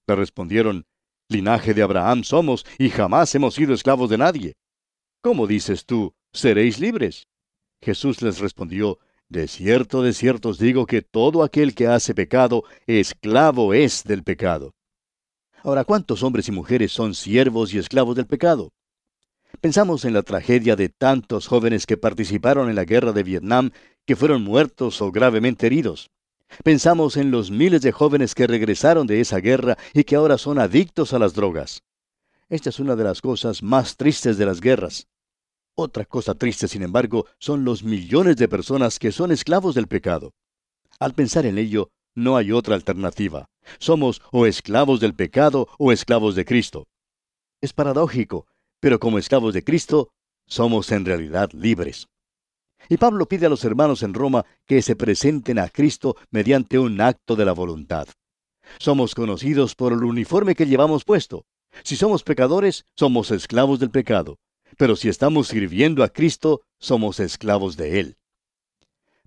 Le 0.07 0.15
respondieron, 0.15 0.87
Linaje 1.29 1.75
de 1.75 1.83
Abraham 1.83 2.25
somos, 2.25 2.65
y 2.79 2.91
jamás 2.91 3.35
hemos 3.35 3.55
sido 3.55 3.75
esclavos 3.75 4.11
de 4.11 4.19
nadie. 4.19 4.57
¿Cómo 5.21 5.47
dices 5.47 5.85
tú, 5.87 6.15
seréis 6.33 6.79
libres? 6.79 7.27
Jesús 7.81 8.23
les 8.23 8.39
respondió, 8.39 8.99
De 9.29 9.49
cierto, 9.49 10.03
de 10.03 10.13
cierto 10.13 10.51
os 10.51 10.59
digo 10.59 10.87
que 10.87 11.03
todo 11.03 11.43
aquel 11.43 11.75
que 11.75 11.89
hace 11.89 12.15
pecado, 12.15 12.65
esclavo 12.87 13.75
es 13.75 14.05
del 14.05 14.23
pecado. 14.23 14.75
Ahora, 15.65 15.85
¿cuántos 15.85 16.23
hombres 16.23 16.49
y 16.49 16.53
mujeres 16.53 16.93
son 16.93 17.15
siervos 17.15 17.73
y 17.73 17.79
esclavos 17.79 18.15
del 18.15 18.27
pecado? 18.27 18.73
Pensamos 19.63 20.05
en 20.05 20.13
la 20.13 20.25
tragedia 20.25 20.75
de 20.75 20.89
tantos 20.89 21.47
jóvenes 21.47 21.87
que 21.87 21.97
participaron 21.97 22.69
en 22.69 22.75
la 22.75 22.85
guerra 22.85 23.13
de 23.13 23.23
Vietnam 23.23 23.71
que 24.05 24.17
fueron 24.17 24.43
muertos 24.43 25.01
o 25.01 25.13
gravemente 25.13 25.69
heridos. 25.69 26.11
Pensamos 26.65 27.17
en 27.17 27.31
los 27.31 27.53
miles 27.53 27.81
de 27.83 27.93
jóvenes 27.93 28.35
que 28.35 28.49
regresaron 28.49 29.07
de 29.07 29.21
esa 29.21 29.39
guerra 29.39 29.79
y 29.95 30.03
que 30.03 30.17
ahora 30.17 30.37
son 30.37 30.59
adictos 30.59 31.13
a 31.13 31.21
las 31.21 31.35
drogas. 31.35 31.85
Esta 32.49 32.71
es 32.71 32.81
una 32.81 32.97
de 32.97 33.05
las 33.05 33.21
cosas 33.21 33.63
más 33.63 33.97
tristes 33.97 34.37
de 34.37 34.47
las 34.47 34.61
guerras. 34.61 35.07
Otra 35.77 36.07
cosa 36.07 36.35
triste, 36.35 36.67
sin 36.67 36.83
embargo, 36.83 37.27
son 37.39 37.65
los 37.65 37.85
millones 37.85 38.39
de 38.39 38.49
personas 38.49 38.99
que 38.99 39.13
son 39.13 39.31
esclavos 39.31 39.77
del 39.77 39.87
pecado. 39.87 40.33
Al 40.99 41.15
pensar 41.15 41.47
en 41.47 41.57
ello, 41.57 41.89
no 42.17 42.37
hay 42.37 42.51
otra 42.51 42.75
alternativa. 42.75 43.47
Somos 43.79 44.23
o 44.33 44.45
esclavos 44.45 44.99
del 44.99 45.15
pecado 45.15 45.69
o 45.79 45.93
esclavos 45.93 46.35
de 46.35 46.45
Cristo. 46.45 46.89
Es 47.61 47.73
paradójico, 47.73 48.49
pero 48.83 48.99
como 48.99 49.19
esclavos 49.19 49.55
de 49.55 49.63
Cristo, 49.63 50.11
somos 50.45 50.91
en 50.91 51.05
realidad 51.05 51.53
libres. 51.53 52.09
Y 52.89 52.97
Pablo 52.97 53.27
pide 53.27 53.47
a 53.47 53.49
los 53.49 53.65
hermanos 53.65 54.03
en 54.03 54.13
Roma 54.13 54.45
que 54.67 54.83
se 54.83 54.97
presenten 54.97 55.61
a 55.61 55.69
Cristo 55.69 56.17
mediante 56.33 56.81
un 56.81 57.01
acto 57.01 57.37
de 57.37 57.45
la 57.45 57.53
voluntad. 57.53 58.09
Somos 58.81 59.15
conocidos 59.15 59.77
por 59.77 59.93
el 59.93 60.03
uniforme 60.03 60.57
que 60.57 60.67
llevamos 60.67 61.05
puesto. 61.05 61.47
Si 61.85 61.95
somos 61.95 62.25
pecadores, 62.25 62.85
somos 62.97 63.31
esclavos 63.31 63.79
del 63.79 63.93
pecado. 63.93 64.41
Pero 64.77 64.97
si 64.97 65.09
estamos 65.09 65.47
sirviendo 65.47 66.03
a 66.03 66.09
Cristo, 66.09 66.63
somos 66.81 67.21
esclavos 67.21 67.77
de 67.77 68.01
Él. 68.01 68.17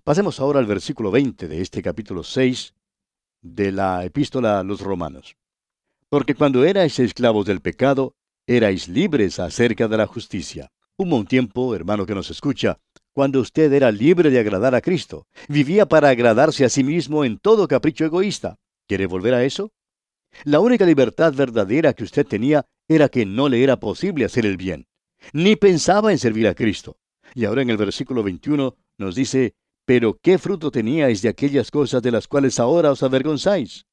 Pasemos 0.04 0.38
ahora 0.38 0.58
al 0.58 0.66
versículo 0.66 1.10
20 1.10 1.48
de 1.48 1.62
este 1.62 1.80
capítulo 1.80 2.24
6 2.24 2.74
de 3.40 3.72
la 3.72 4.04
epístola 4.04 4.58
a 4.58 4.64
los 4.64 4.82
romanos. 4.82 5.34
Porque 6.10 6.34
cuando 6.34 6.62
erais 6.66 6.98
esclavos 6.98 7.46
del 7.46 7.62
pecado, 7.62 8.14
erais 8.46 8.88
libres 8.88 9.38
acerca 9.38 9.88
de 9.88 9.96
la 9.96 10.06
justicia. 10.06 10.70
Hubo 10.96 11.16
un 11.16 11.26
tiempo, 11.26 11.74
hermano 11.74 12.06
que 12.06 12.14
nos 12.14 12.30
escucha, 12.30 12.78
cuando 13.12 13.40
usted 13.40 13.72
era 13.72 13.90
libre 13.90 14.30
de 14.30 14.38
agradar 14.38 14.74
a 14.74 14.80
Cristo. 14.80 15.26
Vivía 15.48 15.86
para 15.86 16.10
agradarse 16.10 16.64
a 16.64 16.68
sí 16.68 16.84
mismo 16.84 17.24
en 17.24 17.38
todo 17.38 17.66
capricho 17.66 18.04
egoísta. 18.04 18.56
¿Quiere 18.86 19.06
volver 19.06 19.34
a 19.34 19.44
eso? 19.44 19.72
La 20.44 20.60
única 20.60 20.84
libertad 20.84 21.32
verdadera 21.34 21.92
que 21.92 22.04
usted 22.04 22.26
tenía 22.26 22.66
era 22.88 23.08
que 23.08 23.26
no 23.26 23.48
le 23.48 23.62
era 23.62 23.80
posible 23.80 24.24
hacer 24.24 24.46
el 24.46 24.56
bien. 24.56 24.86
Ni 25.32 25.56
pensaba 25.56 26.12
en 26.12 26.18
servir 26.18 26.46
a 26.46 26.54
Cristo. 26.54 26.98
Y 27.34 27.46
ahora 27.46 27.62
en 27.62 27.70
el 27.70 27.76
versículo 27.76 28.22
21 28.22 28.76
nos 28.98 29.14
dice, 29.14 29.54
pero 29.84 30.18
¿qué 30.20 30.38
fruto 30.38 30.70
teníais 30.70 31.22
de 31.22 31.28
aquellas 31.28 31.70
cosas 31.70 32.02
de 32.02 32.10
las 32.10 32.28
cuales 32.28 32.60
ahora 32.60 32.92
os 32.92 33.02
avergonzáis? 33.02 33.86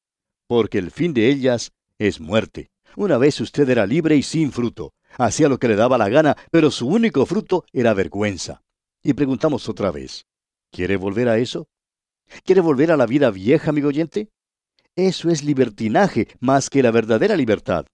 Porque 0.46 0.78
el 0.78 0.90
fin 0.90 1.14
de 1.14 1.28
ellas 1.28 1.72
es 1.98 2.20
muerte. 2.20 2.70
Una 2.96 3.18
vez 3.18 3.40
usted 3.40 3.68
era 3.68 3.86
libre 3.86 4.16
y 4.16 4.22
sin 4.22 4.52
fruto. 4.52 4.92
Hacía 5.16 5.48
lo 5.48 5.58
que 5.58 5.68
le 5.68 5.76
daba 5.76 5.98
la 5.98 6.08
gana, 6.08 6.36
pero 6.50 6.70
su 6.70 6.86
único 6.86 7.26
fruto 7.26 7.64
era 7.72 7.94
vergüenza. 7.94 8.62
Y 9.02 9.12
preguntamos 9.14 9.68
otra 9.68 9.90
vez, 9.90 10.26
¿quiere 10.70 10.96
volver 10.96 11.28
a 11.28 11.38
eso? 11.38 11.68
¿Quiere 12.44 12.60
volver 12.60 12.90
a 12.90 12.96
la 12.96 13.06
vida 13.06 13.30
vieja, 13.30 13.70
amigo 13.70 13.88
oyente? 13.88 14.30
Eso 14.96 15.28
es 15.28 15.42
libertinaje 15.42 16.28
más 16.40 16.70
que 16.70 16.82
la 16.82 16.90
verdadera 16.90 17.36
libertad. 17.36 17.86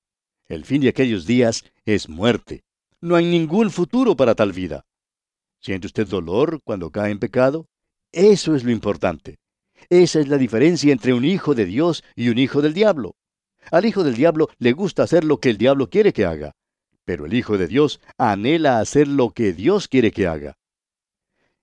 El 0.49 0.65
fin 0.65 0.81
de 0.83 0.89
aquellos 0.89 1.27
días 1.27 1.65
es 1.85 2.09
muerte. 2.09 2.63
No 3.01 3.17
hay 3.17 3.25
ningún 3.25 3.71
futuro 3.71 4.17
para 4.17 4.35
tal 4.35 4.53
vida. 4.53 4.85
¿Siente 5.61 5.87
usted 5.87 6.07
dolor 6.07 6.61
cuando 6.63 6.91
cae 6.91 7.11
en 7.11 7.19
pecado? 7.19 7.67
Eso 8.13 8.55
es 8.55 8.65
lo 8.65 8.71
importante. 8.71 9.39
Esa 9.89 10.21
es 10.21 10.29
la 10.29 10.37
diferencia 10.37 10.93
entre 10.93 11.15
un 11.15 11.25
hijo 11.25 11.55
de 11.55 11.65
Dios 11.65 12.05
y 12.15 12.29
un 12.29 12.39
hijo 12.39 12.61
del 12.61 12.75
diablo. 12.75 13.15
Al 13.71 13.85
hijo 13.85 14.03
del 14.03 14.15
diablo 14.15 14.49
le 14.59 14.73
gusta 14.73 15.03
hacer 15.03 15.25
lo 15.25 15.39
que 15.39 15.51
el 15.51 15.59
diablo 15.59 15.89
quiere 15.89 16.13
que 16.13 16.25
haga, 16.25 16.55
pero 17.05 17.27
el 17.27 17.35
hijo 17.35 17.59
de 17.59 17.67
Dios 17.67 18.01
anhela 18.19 18.81
hacer 18.81 19.07
lo 19.07 19.31
que 19.31 19.53
Dios 19.53 19.89
quiere 19.89 20.11
que 20.11 20.27
haga. 20.27 20.59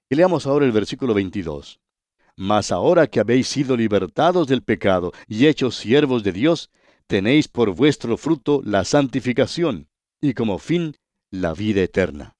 Y 0.09 0.15
leamos 0.15 0.45
ahora 0.45 0.65
el 0.65 0.71
versículo 0.71 1.13
22. 1.13 1.79
Mas 2.35 2.71
ahora 2.71 3.07
que 3.07 3.19
habéis 3.19 3.47
sido 3.47 3.75
libertados 3.75 4.47
del 4.47 4.61
pecado 4.61 5.11
y 5.27 5.47
hechos 5.47 5.75
siervos 5.75 6.23
de 6.23 6.31
Dios, 6.31 6.69
tenéis 7.07 7.47
por 7.47 7.73
vuestro 7.73 8.15
fruto 8.15 8.61
la 8.63 8.85
santificación, 8.85 9.89
y 10.21 10.33
como 10.33 10.59
fin 10.59 10.95
la 11.31 11.53
vida 11.53 11.81
eterna. 11.81 12.35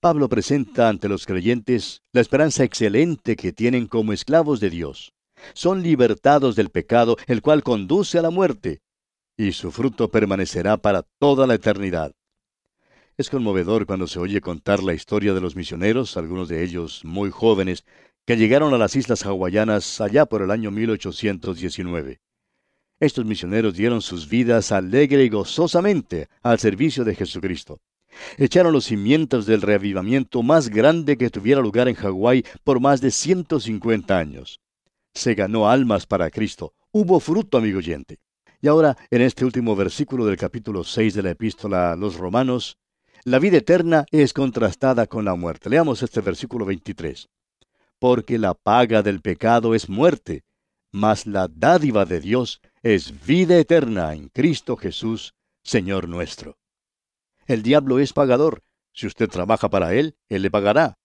Pablo 0.00 0.28
presenta 0.28 0.88
ante 0.88 1.08
los 1.08 1.26
creyentes 1.26 2.02
la 2.12 2.20
esperanza 2.20 2.62
excelente 2.62 3.34
que 3.34 3.52
tienen 3.52 3.88
como 3.88 4.12
esclavos 4.12 4.60
de 4.60 4.70
Dios 4.70 5.12
son 5.54 5.82
libertados 5.82 6.56
del 6.56 6.70
pecado, 6.70 7.16
el 7.26 7.42
cual 7.42 7.62
conduce 7.62 8.18
a 8.18 8.22
la 8.22 8.30
muerte, 8.30 8.80
y 9.36 9.52
su 9.52 9.70
fruto 9.70 10.10
permanecerá 10.10 10.76
para 10.76 11.04
toda 11.18 11.46
la 11.46 11.54
eternidad. 11.54 12.12
Es 13.16 13.30
conmovedor 13.30 13.86
cuando 13.86 14.06
se 14.06 14.18
oye 14.18 14.40
contar 14.40 14.82
la 14.82 14.94
historia 14.94 15.34
de 15.34 15.40
los 15.40 15.56
misioneros, 15.56 16.16
algunos 16.16 16.48
de 16.48 16.62
ellos 16.62 17.04
muy 17.04 17.30
jóvenes, 17.30 17.84
que 18.26 18.36
llegaron 18.36 18.74
a 18.74 18.78
las 18.78 18.94
islas 18.94 19.24
hawaianas 19.24 20.00
allá 20.00 20.26
por 20.26 20.42
el 20.42 20.50
año 20.50 20.70
1819. 20.70 22.20
Estos 23.00 23.24
misioneros 23.24 23.74
dieron 23.74 24.02
sus 24.02 24.28
vidas 24.28 24.72
alegre 24.72 25.24
y 25.24 25.28
gozosamente 25.28 26.28
al 26.42 26.58
servicio 26.58 27.04
de 27.04 27.14
Jesucristo. 27.14 27.80
Echaron 28.36 28.72
los 28.72 28.86
cimientos 28.86 29.46
del 29.46 29.62
reavivamiento 29.62 30.42
más 30.42 30.68
grande 30.68 31.16
que 31.16 31.30
tuviera 31.30 31.60
lugar 31.60 31.88
en 31.88 31.94
Hawái 31.94 32.44
por 32.64 32.80
más 32.80 33.00
de 33.00 33.12
150 33.12 34.18
años 34.18 34.60
se 35.18 35.34
ganó 35.34 35.68
almas 35.68 36.06
para 36.06 36.30
Cristo. 36.30 36.74
Hubo 36.92 37.20
fruto, 37.20 37.58
amigo 37.58 37.78
oyente. 37.78 38.18
Y 38.60 38.68
ahora, 38.68 38.96
en 39.10 39.22
este 39.22 39.44
último 39.44 39.76
versículo 39.76 40.24
del 40.24 40.36
capítulo 40.36 40.84
6 40.84 41.14
de 41.14 41.22
la 41.22 41.30
epístola 41.30 41.92
a 41.92 41.96
los 41.96 42.16
romanos, 42.16 42.78
la 43.24 43.38
vida 43.38 43.58
eterna 43.58 44.06
es 44.10 44.32
contrastada 44.32 45.06
con 45.06 45.24
la 45.24 45.34
muerte. 45.34 45.70
Leamos 45.70 46.02
este 46.02 46.20
versículo 46.20 46.64
23. 46.64 47.28
Porque 47.98 48.38
la 48.38 48.54
paga 48.54 49.02
del 49.02 49.20
pecado 49.20 49.74
es 49.74 49.88
muerte, 49.88 50.44
mas 50.92 51.26
la 51.26 51.48
dádiva 51.48 52.04
de 52.04 52.20
Dios 52.20 52.60
es 52.82 53.26
vida 53.26 53.58
eterna 53.58 54.14
en 54.14 54.28
Cristo 54.28 54.76
Jesús, 54.76 55.34
Señor 55.62 56.08
nuestro. 56.08 56.58
El 57.46 57.62
diablo 57.62 57.98
es 57.98 58.12
pagador. 58.12 58.62
Si 58.92 59.06
usted 59.06 59.28
trabaja 59.28 59.68
para 59.68 59.94
él, 59.94 60.16
él 60.28 60.42
le 60.42 60.50
pagará. 60.50 60.98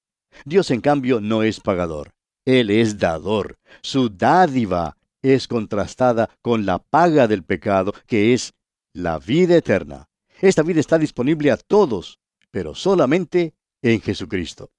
Dios, 0.45 0.71
en 0.71 0.81
cambio, 0.81 1.19
no 1.19 1.43
es 1.43 1.59
pagador. 1.59 2.13
Él 2.45 2.69
es 2.69 2.97
dador. 2.97 3.57
Su 3.81 4.09
dádiva 4.09 4.97
es 5.21 5.47
contrastada 5.47 6.29
con 6.41 6.65
la 6.65 6.79
paga 6.79 7.27
del 7.27 7.43
pecado, 7.43 7.93
que 8.05 8.33
es 8.33 8.53
la 8.93 9.19
vida 9.19 9.55
eterna. 9.55 10.09
Esta 10.41 10.61
vida 10.61 10.79
está 10.79 10.97
disponible 10.97 11.51
a 11.51 11.57
todos, 11.57 12.19
pero 12.51 12.75
solamente 12.75 13.55
en 13.81 14.01
Jesucristo. 14.01 14.71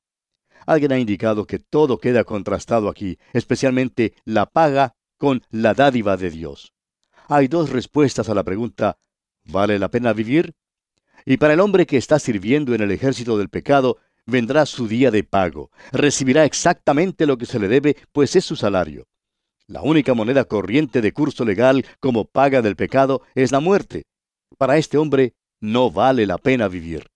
Alguien 0.66 0.92
ha 0.92 0.98
indicado 0.98 1.46
que 1.46 1.58
todo 1.58 1.98
queda 1.98 2.24
contrastado 2.24 2.88
aquí, 2.88 3.18
especialmente 3.32 4.14
la 4.24 4.46
paga 4.46 4.94
con 5.18 5.42
la 5.50 5.74
dádiva 5.74 6.16
de 6.16 6.30
Dios. 6.30 6.72
Hay 7.28 7.48
dos 7.48 7.70
respuestas 7.70 8.28
a 8.28 8.34
la 8.34 8.44
pregunta, 8.44 8.98
¿vale 9.44 9.78
la 9.78 9.88
pena 9.90 10.12
vivir? 10.12 10.54
Y 11.24 11.38
para 11.38 11.54
el 11.54 11.60
hombre 11.60 11.86
que 11.86 11.96
está 11.96 12.18
sirviendo 12.18 12.74
en 12.74 12.82
el 12.82 12.90
ejército 12.90 13.38
del 13.38 13.48
pecado, 13.48 13.98
vendrá 14.26 14.66
su 14.66 14.88
día 14.88 15.10
de 15.10 15.24
pago. 15.24 15.70
Recibirá 15.92 16.44
exactamente 16.44 17.26
lo 17.26 17.38
que 17.38 17.46
se 17.46 17.58
le 17.58 17.68
debe, 17.68 17.96
pues 18.12 18.36
es 18.36 18.44
su 18.44 18.56
salario. 18.56 19.06
La 19.66 19.82
única 19.82 20.14
moneda 20.14 20.44
corriente 20.44 21.00
de 21.00 21.12
curso 21.12 21.44
legal 21.44 21.86
como 22.00 22.26
paga 22.26 22.60
del 22.60 22.76
pecado 22.76 23.22
es 23.34 23.50
la 23.50 23.60
muerte. 23.60 24.04
Para 24.58 24.76
este 24.76 24.98
hombre 24.98 25.34
no 25.60 25.90
vale 25.90 26.26
la 26.26 26.38
pena 26.38 26.68
vivir. 26.68 27.06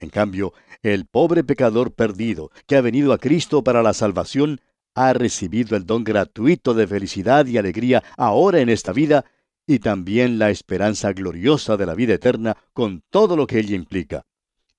En 0.00 0.10
cambio, 0.10 0.52
el 0.82 1.06
pobre 1.06 1.44
pecador 1.44 1.92
perdido, 1.92 2.50
que 2.66 2.76
ha 2.76 2.80
venido 2.80 3.12
a 3.12 3.18
Cristo 3.18 3.64
para 3.64 3.82
la 3.82 3.94
salvación, 3.94 4.60
ha 4.94 5.12
recibido 5.12 5.76
el 5.76 5.86
don 5.86 6.04
gratuito 6.04 6.74
de 6.74 6.86
felicidad 6.86 7.46
y 7.46 7.58
alegría 7.58 8.04
ahora 8.16 8.60
en 8.60 8.68
esta 8.68 8.92
vida 8.92 9.24
y 9.66 9.78
también 9.78 10.38
la 10.38 10.50
esperanza 10.50 11.12
gloriosa 11.12 11.76
de 11.76 11.86
la 11.86 11.94
vida 11.94 12.14
eterna 12.14 12.56
con 12.72 13.02
todo 13.10 13.36
lo 13.36 13.46
que 13.46 13.58
ella 13.58 13.74
implica. 13.74 14.24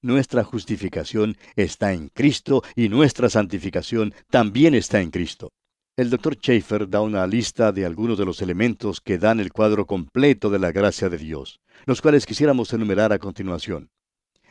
Nuestra 0.05 0.43
justificación 0.43 1.35
está 1.55 1.91
en 1.91 2.09
Cristo 2.09 2.61
y 2.75 2.89
nuestra 2.89 3.27
santificación 3.27 4.13
también 4.29 4.75
está 4.75 5.01
en 5.01 5.09
Cristo. 5.09 5.49
El 5.97 6.11
doctor 6.11 6.35
Schaeffer 6.35 6.87
da 6.87 7.01
una 7.01 7.25
lista 7.25 7.71
de 7.71 7.87
algunos 7.87 8.15
de 8.19 8.25
los 8.25 8.39
elementos 8.43 9.01
que 9.01 9.17
dan 9.17 9.39
el 9.39 9.51
cuadro 9.51 9.87
completo 9.87 10.51
de 10.51 10.59
la 10.59 10.71
gracia 10.71 11.09
de 11.09 11.17
Dios, 11.17 11.59
los 11.87 12.03
cuales 12.03 12.27
quisiéramos 12.27 12.71
enumerar 12.71 13.13
a 13.13 13.17
continuación. 13.17 13.89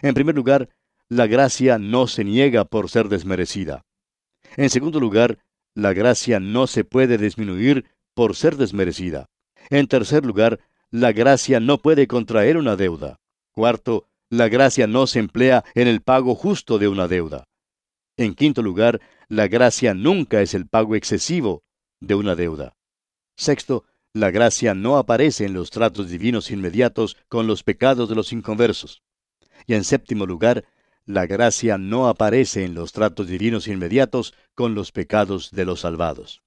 En 0.03 0.15
primer 0.15 0.35
lugar, 0.35 0.71
la 1.09 1.29
gracia 1.29 1.79
no 1.79 2.09
se 2.09 2.25
niega 2.25 2.65
por 2.65 2.91
ser 2.91 3.09
desmerecida. 3.09 3.85
En 4.57 4.71
segundo 4.71 4.99
lugar, 4.99 5.39
la 5.73 5.93
gracia 5.93 6.41
no 6.41 6.67
se 6.67 6.83
puede 6.83 7.17
disminuir 7.17 7.85
por 8.13 8.35
ser 8.35 8.57
desmerecida. 8.57 9.27
En 9.71 9.87
tercer 9.87 10.27
lugar, 10.27 10.59
la 10.91 11.13
gracia 11.13 11.61
no 11.61 11.79
puede 11.79 12.09
contraer 12.09 12.57
una 12.57 12.75
deuda. 12.75 13.21
Cuarto, 13.53 14.09
la 14.37 14.49
gracia 14.49 14.87
no 14.89 15.07
se 15.07 15.21
emplea 15.21 15.65
en 15.75 15.87
el 15.87 16.03
pago 16.03 16.35
justo 16.35 16.79
de 16.79 16.89
una 16.89 17.07
deuda. 17.07 17.45
En 18.17 18.35
quinto 18.35 18.63
lugar, 18.63 19.01
la 19.29 19.47
gracia 19.49 19.95
nunca 19.95 20.41
es 20.41 20.55
el 20.55 20.67
pago 20.67 20.97
excesivo 20.97 21.63
de 22.01 22.17
una 22.17 22.35
deuda. 22.35 22.77
Sexto, 23.37 23.85
la 24.13 24.31
gracia 24.31 24.75
no 24.75 24.97
aparece 24.97 25.45
en 25.45 25.55
los 25.55 25.71
tratos 25.71 26.11
divinos 26.11 26.51
inmediatos 26.51 27.17
con 27.29 27.47
los 27.47 27.63
pecados 27.63 28.09
de 28.09 28.17
los 28.17 28.33
inconversos. 28.33 29.03
Y 29.67 29.75
en 29.75 29.85
séptimo 29.85 30.27
lugar, 30.27 30.65
la 31.07 31.27
gracia 31.27 31.79
no 31.79 32.09
aparece 32.09 32.65
en 32.65 32.75
los 32.75 32.93
tratos 32.93 33.29
divinos 33.29 33.69
inmediatos 33.69 34.35
con 34.55 34.75
los 34.75 34.91
pecados 34.91 35.51
de 35.53 35.65
los 35.65 35.81
salvados. 35.81 36.43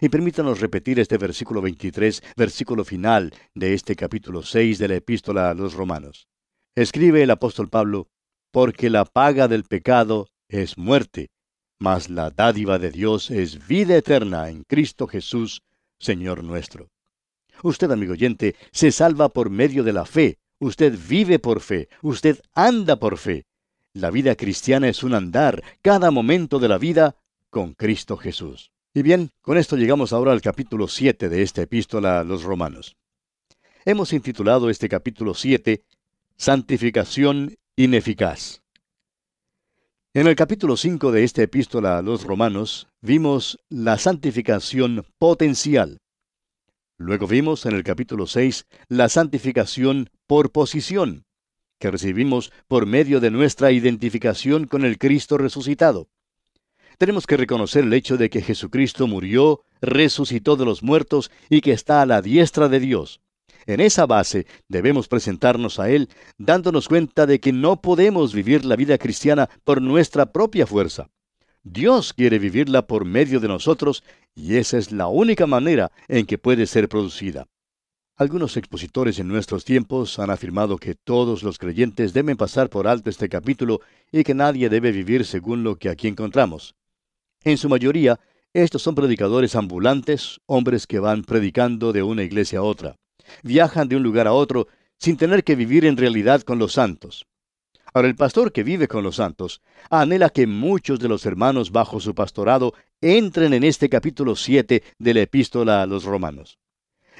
Y 0.00 0.08
permítanos 0.08 0.60
repetir 0.60 1.00
este 1.00 1.18
versículo 1.18 1.60
23, 1.60 2.22
versículo 2.36 2.84
final 2.84 3.34
de 3.54 3.74
este 3.74 3.96
capítulo 3.96 4.42
6 4.42 4.78
de 4.78 4.88
la 4.88 4.94
epístola 4.94 5.50
a 5.50 5.54
los 5.54 5.74
romanos. 5.74 6.29
Escribe 6.80 7.22
el 7.22 7.30
apóstol 7.30 7.68
Pablo, 7.68 8.08
porque 8.50 8.88
la 8.88 9.04
paga 9.04 9.48
del 9.48 9.64
pecado 9.64 10.30
es 10.48 10.78
muerte, 10.78 11.28
mas 11.78 12.08
la 12.08 12.30
dádiva 12.30 12.78
de 12.78 12.90
Dios 12.90 13.30
es 13.30 13.66
vida 13.68 13.98
eterna 13.98 14.48
en 14.48 14.64
Cristo 14.64 15.06
Jesús, 15.06 15.60
Señor 15.98 16.42
nuestro. 16.42 16.88
Usted, 17.62 17.90
amigo 17.90 18.14
oyente, 18.14 18.56
se 18.72 18.92
salva 18.92 19.28
por 19.28 19.50
medio 19.50 19.84
de 19.84 19.92
la 19.92 20.06
fe, 20.06 20.38
usted 20.58 20.98
vive 21.06 21.38
por 21.38 21.60
fe, 21.60 21.90
usted 22.00 22.40
anda 22.54 22.96
por 22.96 23.18
fe. 23.18 23.44
La 23.92 24.10
vida 24.10 24.34
cristiana 24.34 24.88
es 24.88 25.02
un 25.02 25.12
andar, 25.12 25.62
cada 25.82 26.10
momento 26.10 26.58
de 26.58 26.68
la 26.68 26.78
vida, 26.78 27.14
con 27.50 27.74
Cristo 27.74 28.16
Jesús. 28.16 28.72
Y 28.94 29.02
bien, 29.02 29.32
con 29.42 29.58
esto 29.58 29.76
llegamos 29.76 30.14
ahora 30.14 30.32
al 30.32 30.40
capítulo 30.40 30.88
7 30.88 31.28
de 31.28 31.42
esta 31.42 31.60
epístola 31.60 32.20
a 32.20 32.24
los 32.24 32.42
romanos. 32.42 32.96
Hemos 33.84 34.14
intitulado 34.14 34.70
este 34.70 34.88
capítulo 34.88 35.34
7 35.34 35.84
Santificación 36.42 37.58
ineficaz. 37.76 38.62
En 40.14 40.26
el 40.26 40.34
capítulo 40.36 40.78
5 40.78 41.12
de 41.12 41.22
esta 41.22 41.42
epístola 41.42 41.98
a 41.98 42.02
los 42.02 42.24
romanos 42.24 42.88
vimos 43.02 43.58
la 43.68 43.98
santificación 43.98 45.04
potencial. 45.18 45.98
Luego 46.96 47.26
vimos 47.26 47.66
en 47.66 47.74
el 47.74 47.84
capítulo 47.84 48.26
6 48.26 48.64
la 48.88 49.10
santificación 49.10 50.08
por 50.26 50.50
posición, 50.50 51.26
que 51.78 51.90
recibimos 51.90 52.52
por 52.68 52.86
medio 52.86 53.20
de 53.20 53.30
nuestra 53.30 53.70
identificación 53.70 54.66
con 54.66 54.86
el 54.86 54.96
Cristo 54.96 55.36
resucitado 55.36 56.08
tenemos 57.00 57.26
que 57.26 57.38
reconocer 57.38 57.84
el 57.84 57.94
hecho 57.94 58.18
de 58.18 58.28
que 58.28 58.42
Jesucristo 58.42 59.06
murió, 59.06 59.62
resucitó 59.80 60.56
de 60.56 60.66
los 60.66 60.82
muertos 60.82 61.30
y 61.48 61.62
que 61.62 61.72
está 61.72 62.02
a 62.02 62.06
la 62.06 62.20
diestra 62.20 62.68
de 62.68 62.78
Dios. 62.78 63.22
En 63.70 63.78
esa 63.78 64.04
base 64.04 64.48
debemos 64.68 65.06
presentarnos 65.06 65.78
a 65.78 65.90
Él, 65.90 66.08
dándonos 66.38 66.88
cuenta 66.88 67.24
de 67.24 67.38
que 67.38 67.52
no 67.52 67.80
podemos 67.80 68.34
vivir 68.34 68.64
la 68.64 68.74
vida 68.74 68.98
cristiana 68.98 69.48
por 69.62 69.80
nuestra 69.80 70.32
propia 70.32 70.66
fuerza. 70.66 71.08
Dios 71.62 72.12
quiere 72.12 72.40
vivirla 72.40 72.88
por 72.88 73.04
medio 73.04 73.38
de 73.38 73.46
nosotros 73.46 74.02
y 74.34 74.56
esa 74.56 74.76
es 74.76 74.90
la 74.90 75.06
única 75.06 75.46
manera 75.46 75.92
en 76.08 76.26
que 76.26 76.36
puede 76.36 76.66
ser 76.66 76.88
producida. 76.88 77.46
Algunos 78.16 78.56
expositores 78.56 79.20
en 79.20 79.28
nuestros 79.28 79.64
tiempos 79.64 80.18
han 80.18 80.30
afirmado 80.30 80.76
que 80.76 80.96
todos 80.96 81.44
los 81.44 81.56
creyentes 81.56 82.12
deben 82.12 82.36
pasar 82.36 82.70
por 82.70 82.88
alto 82.88 83.08
este 83.08 83.28
capítulo 83.28 83.82
y 84.10 84.24
que 84.24 84.34
nadie 84.34 84.68
debe 84.68 84.90
vivir 84.90 85.24
según 85.24 85.62
lo 85.62 85.76
que 85.76 85.90
aquí 85.90 86.08
encontramos. 86.08 86.74
En 87.44 87.56
su 87.56 87.68
mayoría, 87.68 88.18
estos 88.52 88.82
son 88.82 88.96
predicadores 88.96 89.54
ambulantes, 89.54 90.40
hombres 90.46 90.88
que 90.88 90.98
van 90.98 91.22
predicando 91.22 91.92
de 91.92 92.02
una 92.02 92.24
iglesia 92.24 92.58
a 92.58 92.62
otra. 92.62 92.96
Viajan 93.42 93.88
de 93.88 93.96
un 93.96 94.02
lugar 94.02 94.26
a 94.26 94.32
otro 94.32 94.68
sin 94.98 95.16
tener 95.16 95.44
que 95.44 95.56
vivir 95.56 95.84
en 95.84 95.96
realidad 95.96 96.42
con 96.42 96.58
los 96.58 96.72
santos. 96.72 97.26
Ahora, 97.92 98.08
el 98.08 98.14
pastor 98.14 98.52
que 98.52 98.62
vive 98.62 98.86
con 98.86 99.02
los 99.02 99.16
santos 99.16 99.62
anhela 99.90 100.30
que 100.30 100.46
muchos 100.46 101.00
de 101.00 101.08
los 101.08 101.26
hermanos 101.26 101.72
bajo 101.72 101.98
su 101.98 102.14
pastorado 102.14 102.74
entren 103.00 103.52
en 103.52 103.64
este 103.64 103.88
capítulo 103.88 104.36
7 104.36 104.82
de 104.98 105.14
la 105.14 105.22
epístola 105.22 105.82
a 105.82 105.86
los 105.86 106.04
romanos. 106.04 106.58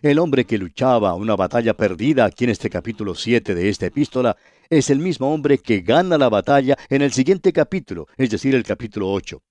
El 0.03 0.19
hombre 0.19 0.45
que 0.45 0.59
luchaba 0.59 1.15
una 1.15 1.37
batalla 1.37 1.75
perdida 1.75 2.25
aquí 2.25 2.45
en 2.45 2.51
este 2.51 2.71
capítulo 2.71 3.15
7 3.15 3.55
de 3.55 3.69
esta 3.69 3.87
epístola 3.87 4.37
es 4.71 4.89
el 4.89 5.01
mismo 5.01 5.35
hombre 5.35 5.59
que 5.59 5.81
gana 5.81 6.17
la 6.17 6.29
batalla 6.29 6.79
en 6.89 7.03
el 7.03 7.13
siguiente 7.13 7.53
capítulo, 7.53 8.07
es 8.17 8.31
decir, 8.31 8.55
el 8.55 8.63
capítulo 8.63 9.11
8. 9.11 9.43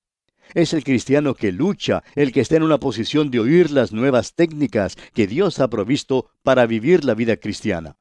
Es 0.53 0.73
el 0.73 0.83
cristiano 0.83 1.35
que 1.35 1.51
lucha, 1.51 2.03
el 2.15 2.31
que 2.31 2.41
está 2.41 2.55
en 2.55 2.63
una 2.63 2.79
posición 2.79 3.29
de 3.29 3.39
oír 3.39 3.69
las 3.71 3.91
nuevas 3.91 4.33
técnicas 4.33 4.95
que 5.13 5.27
Dios 5.27 5.59
ha 5.59 5.69
provisto 5.69 6.31
para 6.43 6.65
vivir 6.65 7.05
la 7.05 7.13
vida 7.13 7.37
cristiana. 7.37 7.97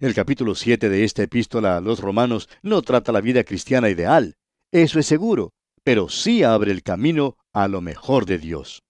El 0.00 0.14
capítulo 0.14 0.54
7 0.54 0.88
de 0.88 1.04
esta 1.04 1.22
epístola 1.22 1.76
a 1.76 1.80
los 1.80 2.00
romanos 2.00 2.48
no 2.62 2.82
trata 2.82 3.12
la 3.12 3.20
vida 3.20 3.44
cristiana 3.44 3.88
ideal, 3.88 4.36
eso 4.72 4.98
es 4.98 5.06
seguro, 5.06 5.52
pero 5.84 6.08
sí 6.08 6.42
abre 6.42 6.72
el 6.72 6.82
camino 6.82 7.36
a 7.52 7.68
lo 7.68 7.80
mejor 7.82 8.24
de 8.24 8.38
Dios. 8.38 8.82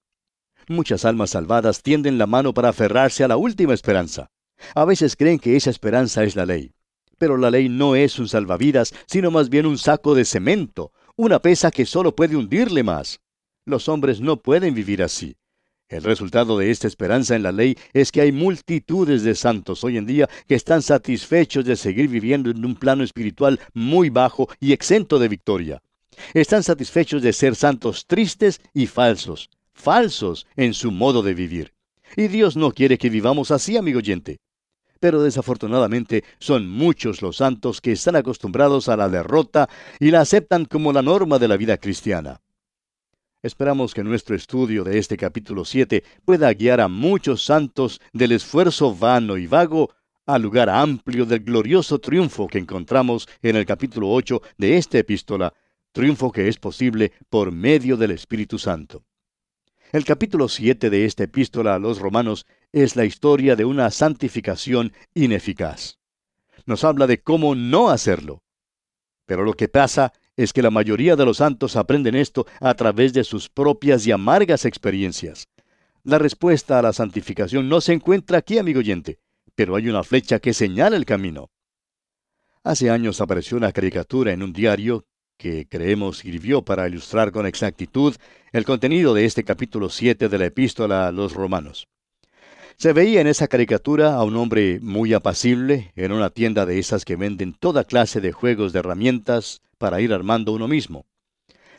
Muchas 0.68 1.04
almas 1.04 1.30
salvadas 1.30 1.82
tienden 1.82 2.18
la 2.18 2.26
mano 2.26 2.54
para 2.54 2.68
aferrarse 2.68 3.24
a 3.24 3.28
la 3.28 3.36
última 3.36 3.74
esperanza. 3.74 4.28
A 4.76 4.84
veces 4.84 5.16
creen 5.16 5.40
que 5.40 5.56
esa 5.56 5.70
esperanza 5.70 6.22
es 6.22 6.36
la 6.36 6.46
ley. 6.46 6.74
Pero 7.18 7.36
la 7.36 7.50
ley 7.50 7.68
no 7.68 7.96
es 7.96 8.18
un 8.20 8.28
salvavidas, 8.28 8.94
sino 9.06 9.30
más 9.32 9.48
bien 9.48 9.66
un 9.66 9.76
saco 9.76 10.14
de 10.14 10.24
cemento, 10.24 10.92
una 11.16 11.40
pesa 11.40 11.70
que 11.70 11.86
solo 11.86 12.14
puede 12.14 12.36
hundirle 12.36 12.82
más. 12.82 13.20
Los 13.64 13.88
hombres 13.88 14.20
no 14.20 14.36
pueden 14.38 14.74
vivir 14.74 15.02
así. 15.02 15.36
El 15.88 16.02
resultado 16.02 16.56
de 16.56 16.70
esta 16.70 16.86
esperanza 16.86 17.36
en 17.36 17.42
la 17.42 17.52
ley 17.52 17.76
es 17.92 18.10
que 18.10 18.22
hay 18.22 18.32
multitudes 18.32 19.22
de 19.22 19.34
santos 19.34 19.84
hoy 19.84 19.98
en 19.98 20.06
día 20.06 20.28
que 20.48 20.54
están 20.54 20.80
satisfechos 20.80 21.66
de 21.66 21.76
seguir 21.76 22.08
viviendo 22.08 22.50
en 22.50 22.64
un 22.64 22.74
plano 22.74 23.04
espiritual 23.04 23.60
muy 23.74 24.08
bajo 24.08 24.48
y 24.58 24.72
exento 24.72 25.18
de 25.18 25.28
victoria. 25.28 25.82
Están 26.32 26.62
satisfechos 26.62 27.22
de 27.22 27.32
ser 27.32 27.56
santos 27.56 28.06
tristes 28.06 28.60
y 28.72 28.86
falsos, 28.86 29.50
falsos 29.74 30.46
en 30.56 30.72
su 30.72 30.90
modo 30.90 31.22
de 31.22 31.34
vivir. 31.34 31.74
Y 32.16 32.28
Dios 32.28 32.56
no 32.56 32.72
quiere 32.72 32.96
que 32.96 33.10
vivamos 33.10 33.50
así, 33.50 33.76
amigo 33.76 33.98
oyente 33.98 34.38
pero 35.02 35.20
desafortunadamente 35.20 36.22
son 36.38 36.70
muchos 36.70 37.22
los 37.22 37.38
santos 37.38 37.80
que 37.80 37.90
están 37.90 38.14
acostumbrados 38.14 38.88
a 38.88 38.96
la 38.96 39.08
derrota 39.08 39.68
y 39.98 40.12
la 40.12 40.20
aceptan 40.20 40.64
como 40.64 40.92
la 40.92 41.02
norma 41.02 41.40
de 41.40 41.48
la 41.48 41.56
vida 41.56 41.76
cristiana. 41.76 42.40
Esperamos 43.42 43.94
que 43.94 44.04
nuestro 44.04 44.36
estudio 44.36 44.84
de 44.84 45.00
este 45.00 45.16
capítulo 45.16 45.64
7 45.64 46.04
pueda 46.24 46.54
guiar 46.54 46.80
a 46.80 46.86
muchos 46.86 47.44
santos 47.44 48.00
del 48.12 48.30
esfuerzo 48.30 48.94
vano 48.94 49.36
y 49.38 49.48
vago 49.48 49.90
al 50.24 50.40
lugar 50.40 50.70
amplio 50.70 51.26
del 51.26 51.40
glorioso 51.40 51.98
triunfo 51.98 52.46
que 52.46 52.58
encontramos 52.58 53.28
en 53.42 53.56
el 53.56 53.66
capítulo 53.66 54.08
8 54.08 54.40
de 54.56 54.76
esta 54.76 54.98
epístola, 54.98 55.52
triunfo 55.90 56.30
que 56.30 56.46
es 56.46 56.58
posible 56.58 57.10
por 57.28 57.50
medio 57.50 57.96
del 57.96 58.12
Espíritu 58.12 58.56
Santo. 58.56 59.02
El 59.92 60.06
capítulo 60.06 60.48
7 60.48 60.88
de 60.88 61.04
esta 61.04 61.24
epístola 61.24 61.74
a 61.74 61.78
los 61.78 61.98
romanos 61.98 62.46
es 62.72 62.96
la 62.96 63.04
historia 63.04 63.56
de 63.56 63.66
una 63.66 63.90
santificación 63.90 64.94
ineficaz. 65.12 65.98
Nos 66.64 66.82
habla 66.82 67.06
de 67.06 67.20
cómo 67.20 67.54
no 67.54 67.90
hacerlo. 67.90 68.42
Pero 69.26 69.44
lo 69.44 69.52
que 69.52 69.68
pasa 69.68 70.14
es 70.34 70.54
que 70.54 70.62
la 70.62 70.70
mayoría 70.70 71.14
de 71.14 71.26
los 71.26 71.36
santos 71.36 71.76
aprenden 71.76 72.14
esto 72.14 72.46
a 72.60 72.72
través 72.72 73.12
de 73.12 73.22
sus 73.22 73.50
propias 73.50 74.06
y 74.06 74.12
amargas 74.12 74.64
experiencias. 74.64 75.48
La 76.04 76.18
respuesta 76.18 76.78
a 76.78 76.82
la 76.82 76.94
santificación 76.94 77.68
no 77.68 77.82
se 77.82 77.92
encuentra 77.92 78.38
aquí, 78.38 78.56
amigo 78.56 78.78
oyente, 78.78 79.18
pero 79.54 79.76
hay 79.76 79.90
una 79.90 80.04
flecha 80.04 80.38
que 80.38 80.54
señala 80.54 80.96
el 80.96 81.04
camino. 81.04 81.50
Hace 82.64 82.88
años 82.88 83.20
apareció 83.20 83.58
una 83.58 83.72
caricatura 83.72 84.32
en 84.32 84.42
un 84.42 84.54
diario 84.54 85.04
que 85.36 85.66
creemos 85.68 86.18
sirvió 86.18 86.62
para 86.62 86.88
ilustrar 86.88 87.32
con 87.32 87.46
exactitud 87.46 88.14
el 88.52 88.64
contenido 88.64 89.14
de 89.14 89.24
este 89.24 89.44
capítulo 89.44 89.88
7 89.88 90.28
de 90.28 90.38
la 90.38 90.46
epístola 90.46 91.08
a 91.08 91.12
los 91.12 91.34
romanos. 91.34 91.88
Se 92.76 92.92
veía 92.92 93.20
en 93.20 93.26
esa 93.26 93.48
caricatura 93.48 94.14
a 94.14 94.24
un 94.24 94.36
hombre 94.36 94.80
muy 94.80 95.14
apacible 95.14 95.92
en 95.96 96.12
una 96.12 96.30
tienda 96.30 96.66
de 96.66 96.78
esas 96.78 97.04
que 97.04 97.16
venden 97.16 97.54
toda 97.54 97.84
clase 97.84 98.20
de 98.20 98.32
juegos 98.32 98.72
de 98.72 98.80
herramientas 98.80 99.62
para 99.78 100.00
ir 100.00 100.12
armando 100.12 100.52
uno 100.52 100.68
mismo. 100.68 101.06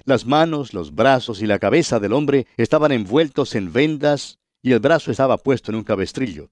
Las 0.05 0.25
manos, 0.25 0.73
los 0.73 0.93
brazos 0.93 1.41
y 1.41 1.47
la 1.47 1.59
cabeza 1.59 1.99
del 1.99 2.13
hombre 2.13 2.47
estaban 2.57 2.91
envueltos 2.91 3.55
en 3.55 3.71
vendas 3.71 4.39
y 4.61 4.71
el 4.71 4.79
brazo 4.79 5.11
estaba 5.11 5.37
puesto 5.37 5.71
en 5.71 5.77
un 5.77 5.83
cabestrillo. 5.83 6.49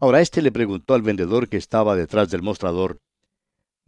Ahora 0.00 0.20
éste 0.20 0.42
le 0.42 0.52
preguntó 0.52 0.94
al 0.94 1.02
vendedor 1.02 1.48
que 1.48 1.56
estaba 1.56 1.96
detrás 1.96 2.30
del 2.30 2.42
mostrador, 2.42 3.00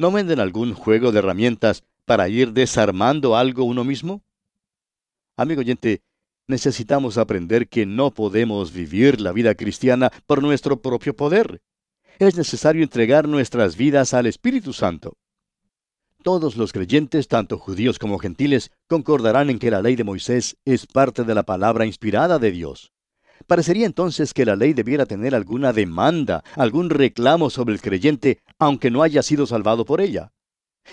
¿No 0.00 0.12
venden 0.12 0.38
algún 0.38 0.74
juego 0.74 1.10
de 1.10 1.18
herramientas 1.18 1.82
para 2.08 2.28
ir 2.28 2.52
desarmando 2.52 3.36
algo 3.36 3.62
uno 3.62 3.84
mismo? 3.84 4.22
Amigo 5.36 5.60
oyente, 5.60 6.02
necesitamos 6.48 7.18
aprender 7.18 7.68
que 7.68 7.86
no 7.86 8.10
podemos 8.10 8.72
vivir 8.72 9.20
la 9.20 9.30
vida 9.30 9.54
cristiana 9.54 10.10
por 10.26 10.42
nuestro 10.42 10.80
propio 10.80 11.14
poder. 11.14 11.60
Es 12.18 12.34
necesario 12.34 12.82
entregar 12.82 13.28
nuestras 13.28 13.76
vidas 13.76 14.14
al 14.14 14.26
Espíritu 14.26 14.72
Santo. 14.72 15.16
Todos 16.24 16.56
los 16.56 16.72
creyentes, 16.72 17.28
tanto 17.28 17.58
judíos 17.58 17.98
como 17.98 18.18
gentiles, 18.18 18.72
concordarán 18.88 19.50
en 19.50 19.58
que 19.58 19.70
la 19.70 19.82
ley 19.82 19.94
de 19.94 20.02
Moisés 20.02 20.56
es 20.64 20.86
parte 20.86 21.22
de 21.22 21.34
la 21.34 21.44
palabra 21.44 21.86
inspirada 21.86 22.38
de 22.40 22.50
Dios. 22.50 22.90
Parecería 23.46 23.86
entonces 23.86 24.32
que 24.32 24.46
la 24.46 24.56
ley 24.56 24.72
debiera 24.72 25.04
tener 25.04 25.34
alguna 25.34 25.72
demanda, 25.72 26.42
algún 26.56 26.88
reclamo 26.90 27.50
sobre 27.50 27.74
el 27.74 27.82
creyente, 27.82 28.40
aunque 28.58 28.90
no 28.90 29.02
haya 29.02 29.22
sido 29.22 29.46
salvado 29.46 29.84
por 29.84 30.00
ella. 30.00 30.32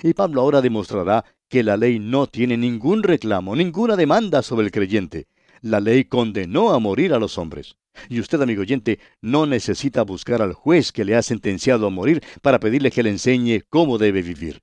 Y 0.04 0.14
Pablo 0.14 0.42
ahora 0.42 0.62
demostrará 0.62 1.26
que 1.50 1.64
la 1.64 1.78
ley 1.78 2.00
no 2.00 2.28
tiene 2.28 2.58
ningún 2.58 3.04
reclamo, 3.04 3.56
ninguna 3.56 3.96
demanda 3.96 4.42
sobre 4.42 4.66
el 4.66 4.72
creyente. 4.72 5.28
La 5.62 5.80
ley 5.80 6.06
condenó 6.06 6.72
a 6.72 6.80
morir 6.80 7.14
a 7.14 7.20
los 7.20 7.38
hombres. 7.38 7.76
Y 8.10 8.20
usted, 8.20 8.42
amigo 8.42 8.62
oyente, 8.62 9.00
no 9.22 9.46
necesita 9.46 10.04
buscar 10.04 10.42
al 10.42 10.54
juez 10.54 10.92
que 10.92 11.06
le 11.06 11.16
ha 11.16 11.22
sentenciado 11.22 11.88
a 11.88 11.90
morir 11.90 12.22
para 12.42 12.60
pedirle 12.60 12.92
que 12.92 13.04
le 13.04 13.10
enseñe 13.10 13.62
cómo 13.70 13.98
debe 13.98 14.22
vivir. 14.22 14.62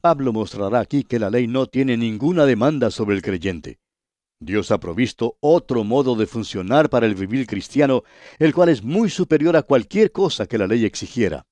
Pablo 0.00 0.32
mostrará 0.32 0.80
aquí 0.80 1.04
que 1.04 1.18
la 1.18 1.30
ley 1.30 1.46
no 1.46 1.66
tiene 1.66 1.96
ninguna 1.96 2.46
demanda 2.46 2.90
sobre 2.90 3.16
el 3.16 3.22
creyente. 3.22 3.78
Dios 4.40 4.70
ha 4.70 4.78
provisto 4.78 5.36
otro 5.40 5.84
modo 5.84 6.16
de 6.16 6.26
funcionar 6.26 6.90
para 6.90 7.06
el 7.06 7.14
vivir 7.14 7.46
cristiano, 7.46 8.02
el 8.38 8.52
cual 8.52 8.68
es 8.68 8.82
muy 8.82 9.08
superior 9.08 9.56
a 9.56 9.62
cualquier 9.62 10.12
cosa 10.12 10.46
que 10.46 10.58
la 10.58 10.66
ley 10.66 10.84
exigiera. 10.84 11.46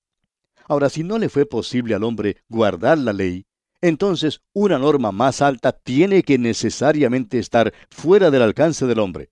Ahora, 0.72 0.88
si 0.88 1.04
no 1.04 1.18
le 1.18 1.28
fue 1.28 1.44
posible 1.44 1.94
al 1.94 2.02
hombre 2.02 2.38
guardar 2.48 2.96
la 2.96 3.12
ley, 3.12 3.44
entonces 3.82 4.40
una 4.54 4.78
norma 4.78 5.12
más 5.12 5.42
alta 5.42 5.72
tiene 5.72 6.22
que 6.22 6.38
necesariamente 6.38 7.38
estar 7.38 7.74
fuera 7.90 8.30
del 8.30 8.40
alcance 8.40 8.86
del 8.86 9.00
hombre. 9.00 9.28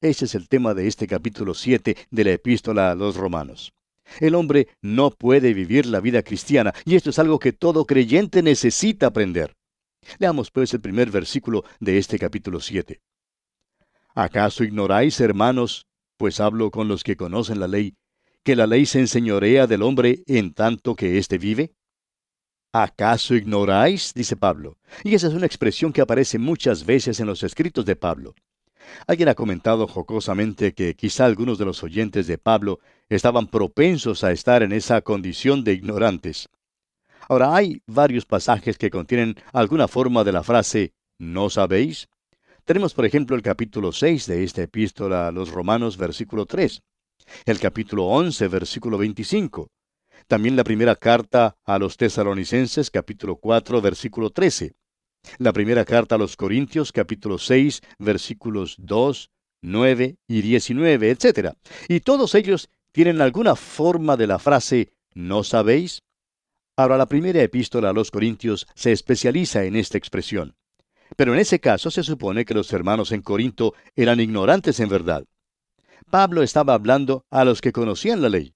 Ese 0.00 0.26
es 0.26 0.36
el 0.36 0.48
tema 0.48 0.72
de 0.72 0.86
este 0.86 1.08
capítulo 1.08 1.54
7 1.54 1.96
de 2.08 2.24
la 2.24 2.30
epístola 2.30 2.92
a 2.92 2.94
los 2.94 3.16
romanos. 3.16 3.72
El 4.20 4.36
hombre 4.36 4.68
no 4.80 5.10
puede 5.10 5.52
vivir 5.52 5.84
la 5.86 5.98
vida 5.98 6.22
cristiana, 6.22 6.72
y 6.84 6.94
esto 6.94 7.10
es 7.10 7.18
algo 7.18 7.40
que 7.40 7.52
todo 7.52 7.84
creyente 7.84 8.40
necesita 8.40 9.08
aprender. 9.08 9.56
Leamos 10.20 10.52
pues 10.52 10.72
el 10.74 10.80
primer 10.80 11.10
versículo 11.10 11.64
de 11.80 11.98
este 11.98 12.20
capítulo 12.20 12.60
7. 12.60 13.00
¿Acaso 14.14 14.62
ignoráis, 14.62 15.18
hermanos, 15.18 15.88
pues 16.16 16.38
hablo 16.38 16.70
con 16.70 16.86
los 16.86 17.02
que 17.02 17.16
conocen 17.16 17.58
la 17.58 17.66
ley, 17.66 17.96
que 18.44 18.56
la 18.56 18.66
ley 18.66 18.86
se 18.86 18.98
enseñorea 18.98 19.66
del 19.66 19.82
hombre 19.82 20.22
en 20.26 20.52
tanto 20.52 20.94
que 20.96 21.18
éste 21.18 21.38
vive? 21.38 21.72
¿Acaso 22.72 23.34
ignoráis? 23.34 24.12
dice 24.14 24.36
Pablo. 24.36 24.78
Y 25.04 25.14
esa 25.14 25.28
es 25.28 25.34
una 25.34 25.46
expresión 25.46 25.92
que 25.92 26.00
aparece 26.00 26.38
muchas 26.38 26.84
veces 26.84 27.20
en 27.20 27.26
los 27.26 27.42
escritos 27.42 27.84
de 27.84 27.96
Pablo. 27.96 28.34
Alguien 29.06 29.28
ha 29.28 29.34
comentado 29.34 29.86
jocosamente 29.86 30.74
que 30.74 30.94
quizá 30.94 31.24
algunos 31.24 31.58
de 31.58 31.64
los 31.64 31.82
oyentes 31.82 32.26
de 32.26 32.38
Pablo 32.38 32.80
estaban 33.08 33.46
propensos 33.46 34.24
a 34.24 34.32
estar 34.32 34.62
en 34.62 34.72
esa 34.72 35.02
condición 35.02 35.64
de 35.64 35.74
ignorantes. 35.74 36.48
Ahora 37.28 37.54
hay 37.54 37.82
varios 37.86 38.26
pasajes 38.26 38.76
que 38.78 38.90
contienen 38.90 39.36
alguna 39.52 39.86
forma 39.86 40.24
de 40.24 40.32
la 40.32 40.42
frase 40.42 40.94
¿no 41.18 41.50
sabéis? 41.50 42.08
Tenemos 42.64 42.94
por 42.94 43.04
ejemplo 43.04 43.36
el 43.36 43.42
capítulo 43.42 43.92
6 43.92 44.26
de 44.26 44.44
esta 44.44 44.62
epístola 44.62 45.28
a 45.28 45.32
los 45.32 45.50
Romanos 45.50 45.96
versículo 45.96 46.46
3, 46.46 46.82
el 47.44 47.58
capítulo 47.58 48.06
11 48.06 48.48
versículo 48.48 48.98
25, 48.98 49.68
también 50.26 50.56
la 50.56 50.64
primera 50.64 50.96
carta 50.96 51.56
a 51.64 51.78
los 51.78 51.96
tesalonicenses 51.96 52.90
capítulo 52.90 53.36
4 53.36 53.80
versículo 53.80 54.30
13, 54.30 54.74
la 55.38 55.52
primera 55.52 55.84
carta 55.84 56.14
a 56.14 56.18
los 56.18 56.36
Corintios 56.36 56.92
capítulo 56.92 57.38
6 57.38 57.80
versículos 57.98 58.76
2, 58.78 59.30
9 59.62 60.16
y 60.26 60.42
19, 60.42 61.10
etc. 61.10 61.54
Y 61.88 62.00
todos 62.00 62.34
ellos 62.34 62.68
tienen 62.92 63.20
alguna 63.20 63.56
forma 63.56 64.16
de 64.16 64.26
la 64.26 64.38
frase 64.38 64.92
¿no 65.14 65.44
sabéis? 65.44 66.02
Ahora, 66.76 66.96
la 66.96 67.06
primera 67.06 67.42
epístola 67.42 67.90
a 67.90 67.92
los 67.92 68.10
Corintios 68.10 68.66
se 68.74 68.92
especializa 68.92 69.64
en 69.64 69.76
esta 69.76 69.98
expresión. 69.98 70.54
Pero 71.16 71.34
en 71.34 71.40
ese 71.40 71.60
caso 71.60 71.90
se 71.90 72.02
supone 72.02 72.44
que 72.44 72.54
los 72.54 72.72
hermanos 72.72 73.12
en 73.12 73.20
Corinto 73.20 73.74
eran 73.94 74.20
ignorantes 74.20 74.80
en 74.80 74.88
verdad. 74.88 75.24
Pablo 76.10 76.42
estaba 76.42 76.74
hablando 76.74 77.24
a 77.30 77.44
los 77.44 77.60
que 77.60 77.72
conocían 77.72 78.22
la 78.22 78.28
ley. 78.28 78.54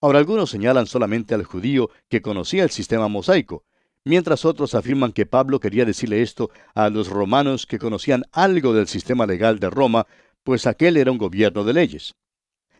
Ahora 0.00 0.18
algunos 0.18 0.50
señalan 0.50 0.86
solamente 0.86 1.34
al 1.34 1.44
judío 1.44 1.90
que 2.08 2.22
conocía 2.22 2.62
el 2.62 2.70
sistema 2.70 3.08
mosaico, 3.08 3.64
mientras 4.04 4.44
otros 4.44 4.74
afirman 4.74 5.12
que 5.12 5.26
Pablo 5.26 5.60
quería 5.60 5.84
decirle 5.84 6.22
esto 6.22 6.50
a 6.74 6.88
los 6.88 7.08
romanos 7.08 7.66
que 7.66 7.78
conocían 7.78 8.24
algo 8.32 8.72
del 8.72 8.86
sistema 8.86 9.26
legal 9.26 9.58
de 9.58 9.70
Roma, 9.70 10.06
pues 10.44 10.66
aquel 10.66 10.96
era 10.96 11.10
un 11.10 11.18
gobierno 11.18 11.64
de 11.64 11.72
leyes. 11.72 12.14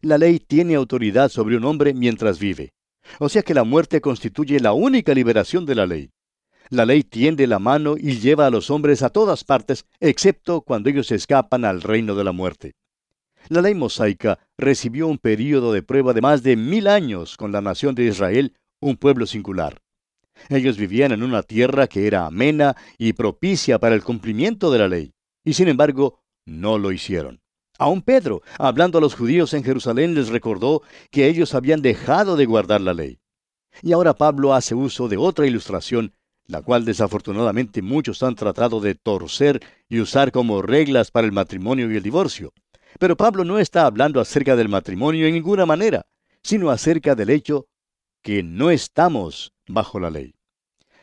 La 0.01 0.17
ley 0.17 0.39
tiene 0.39 0.77
autoridad 0.77 1.29
sobre 1.29 1.57
un 1.57 1.65
hombre 1.65 1.93
mientras 1.93 2.39
vive. 2.39 2.73
O 3.19 3.29
sea 3.29 3.43
que 3.43 3.55
la 3.55 3.65
muerte 3.65 4.01
constituye 4.01 4.61
la 4.61 4.73
única 4.73 5.13
liberación 5.13 5.67
de 5.67 5.75
la 5.75 5.87
ley. 5.87 6.11
La 6.71 6.85
ley 6.85 7.03
tiende 7.03 7.47
la 7.47 7.59
mano 7.59 7.97
y 7.99 8.19
lleva 8.19 8.47
a 8.47 8.51
los 8.51 8.71
hombres 8.71 9.03
a 9.03 9.09
todas 9.09 9.43
partes, 9.43 9.87
excepto 10.01 10.61
cuando 10.61 10.91
ellos 10.91 11.11
escapan 11.11 11.65
al 11.65 11.81
reino 11.81 12.15
de 12.15 12.25
la 12.25 12.33
muerte. 12.33 12.75
La 13.49 13.63
ley 13.63 13.75
mosaica 13.75 14.39
recibió 14.59 15.07
un 15.07 15.19
período 15.19 15.73
de 15.73 15.83
prueba 15.83 16.13
de 16.13 16.21
más 16.21 16.43
de 16.43 16.57
mil 16.57 16.87
años 16.89 17.37
con 17.37 17.53
la 17.53 17.61
nación 17.61 17.95
de 17.95 18.05
Israel, 18.05 18.55
un 18.81 18.97
pueblo 18.97 19.27
singular. 19.27 19.81
Ellos 20.49 20.77
vivían 20.77 21.13
en 21.13 21.23
una 21.23 21.43
tierra 21.43 21.87
que 21.87 22.07
era 22.07 22.27
amena 22.27 22.77
y 22.99 23.13
propicia 23.13 23.79
para 23.79 23.95
el 23.95 24.05
cumplimiento 24.05 24.71
de 24.71 24.79
la 24.79 24.89
ley, 24.89 25.13
y 25.45 25.55
sin 25.55 25.69
embargo 25.69 26.21
no 26.47 26.79
lo 26.79 26.93
hicieron. 26.93 27.41
Aun 27.79 28.03
Pedro, 28.03 28.43
hablando 28.59 28.99
a 28.99 29.01
los 29.01 29.15
judíos 29.15 29.55
en 29.55 29.63
Jerusalén, 29.63 30.15
les 30.15 30.29
recordó 30.29 30.83
que 31.11 31.29
ellos 31.29 31.55
habían 31.55 31.81
dejado 31.81 32.37
de 32.37 32.45
guardar 32.45 32.81
la 32.81 32.93
ley. 32.93 33.21
Y 33.83 33.93
ahora 33.93 34.15
Pablo 34.15 34.55
hace 34.55 34.75
uso 34.75 35.09
de 35.09 35.17
otra 35.17 35.47
ilustración, 35.47 36.13
la 36.47 36.63
cual 36.63 36.85
desafortunadamente 36.85 37.83
muchos 37.83 38.23
han 38.23 38.35
tratado 38.35 38.81
de 38.81 38.95
torcer 38.95 39.61
y 39.89 40.01
usar 40.01 40.33
como 40.33 40.63
reglas 40.63 41.11
para 41.11 41.27
el 41.27 41.33
matrimonio 41.33 41.91
y 41.93 41.97
el 41.97 42.03
divorcio. 42.03 42.53
Pero 42.99 43.17
Pablo 43.17 43.45
no 43.45 43.59
está 43.59 43.87
hablando 43.87 44.21
acerca 44.21 44.57
del 44.57 44.69
matrimonio 44.69 45.27
en 45.27 45.35
ninguna 45.35 45.67
manera, 45.67 46.07
sino 46.43 46.71
acerca 46.71 47.15
del 47.15 47.31
hecho 47.31 47.67
que 48.23 48.43
no 48.43 48.71
estamos 48.71 49.53
bajo 49.67 50.01
la 50.01 50.11
ley 50.11 50.35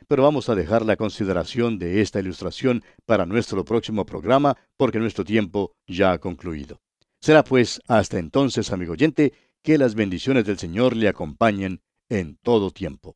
pero 0.07 0.23
vamos 0.23 0.49
a 0.49 0.55
dejar 0.55 0.85
la 0.85 0.95
consideración 0.95 1.79
de 1.79 2.01
esta 2.01 2.19
ilustración 2.19 2.83
para 3.05 3.25
nuestro 3.25 3.65
próximo 3.65 4.05
programa 4.05 4.57
porque 4.77 4.99
nuestro 4.99 5.23
tiempo 5.23 5.73
ya 5.87 6.11
ha 6.11 6.19
concluido. 6.19 6.79
Será 7.19 7.43
pues 7.43 7.81
hasta 7.87 8.19
entonces, 8.19 8.71
amigo 8.71 8.93
oyente, 8.93 9.33
que 9.63 9.77
las 9.77 9.95
bendiciones 9.95 10.45
del 10.45 10.59
Señor 10.59 10.95
le 10.95 11.07
acompañen 11.07 11.81
en 12.09 12.37
todo 12.37 12.71
tiempo. 12.71 13.15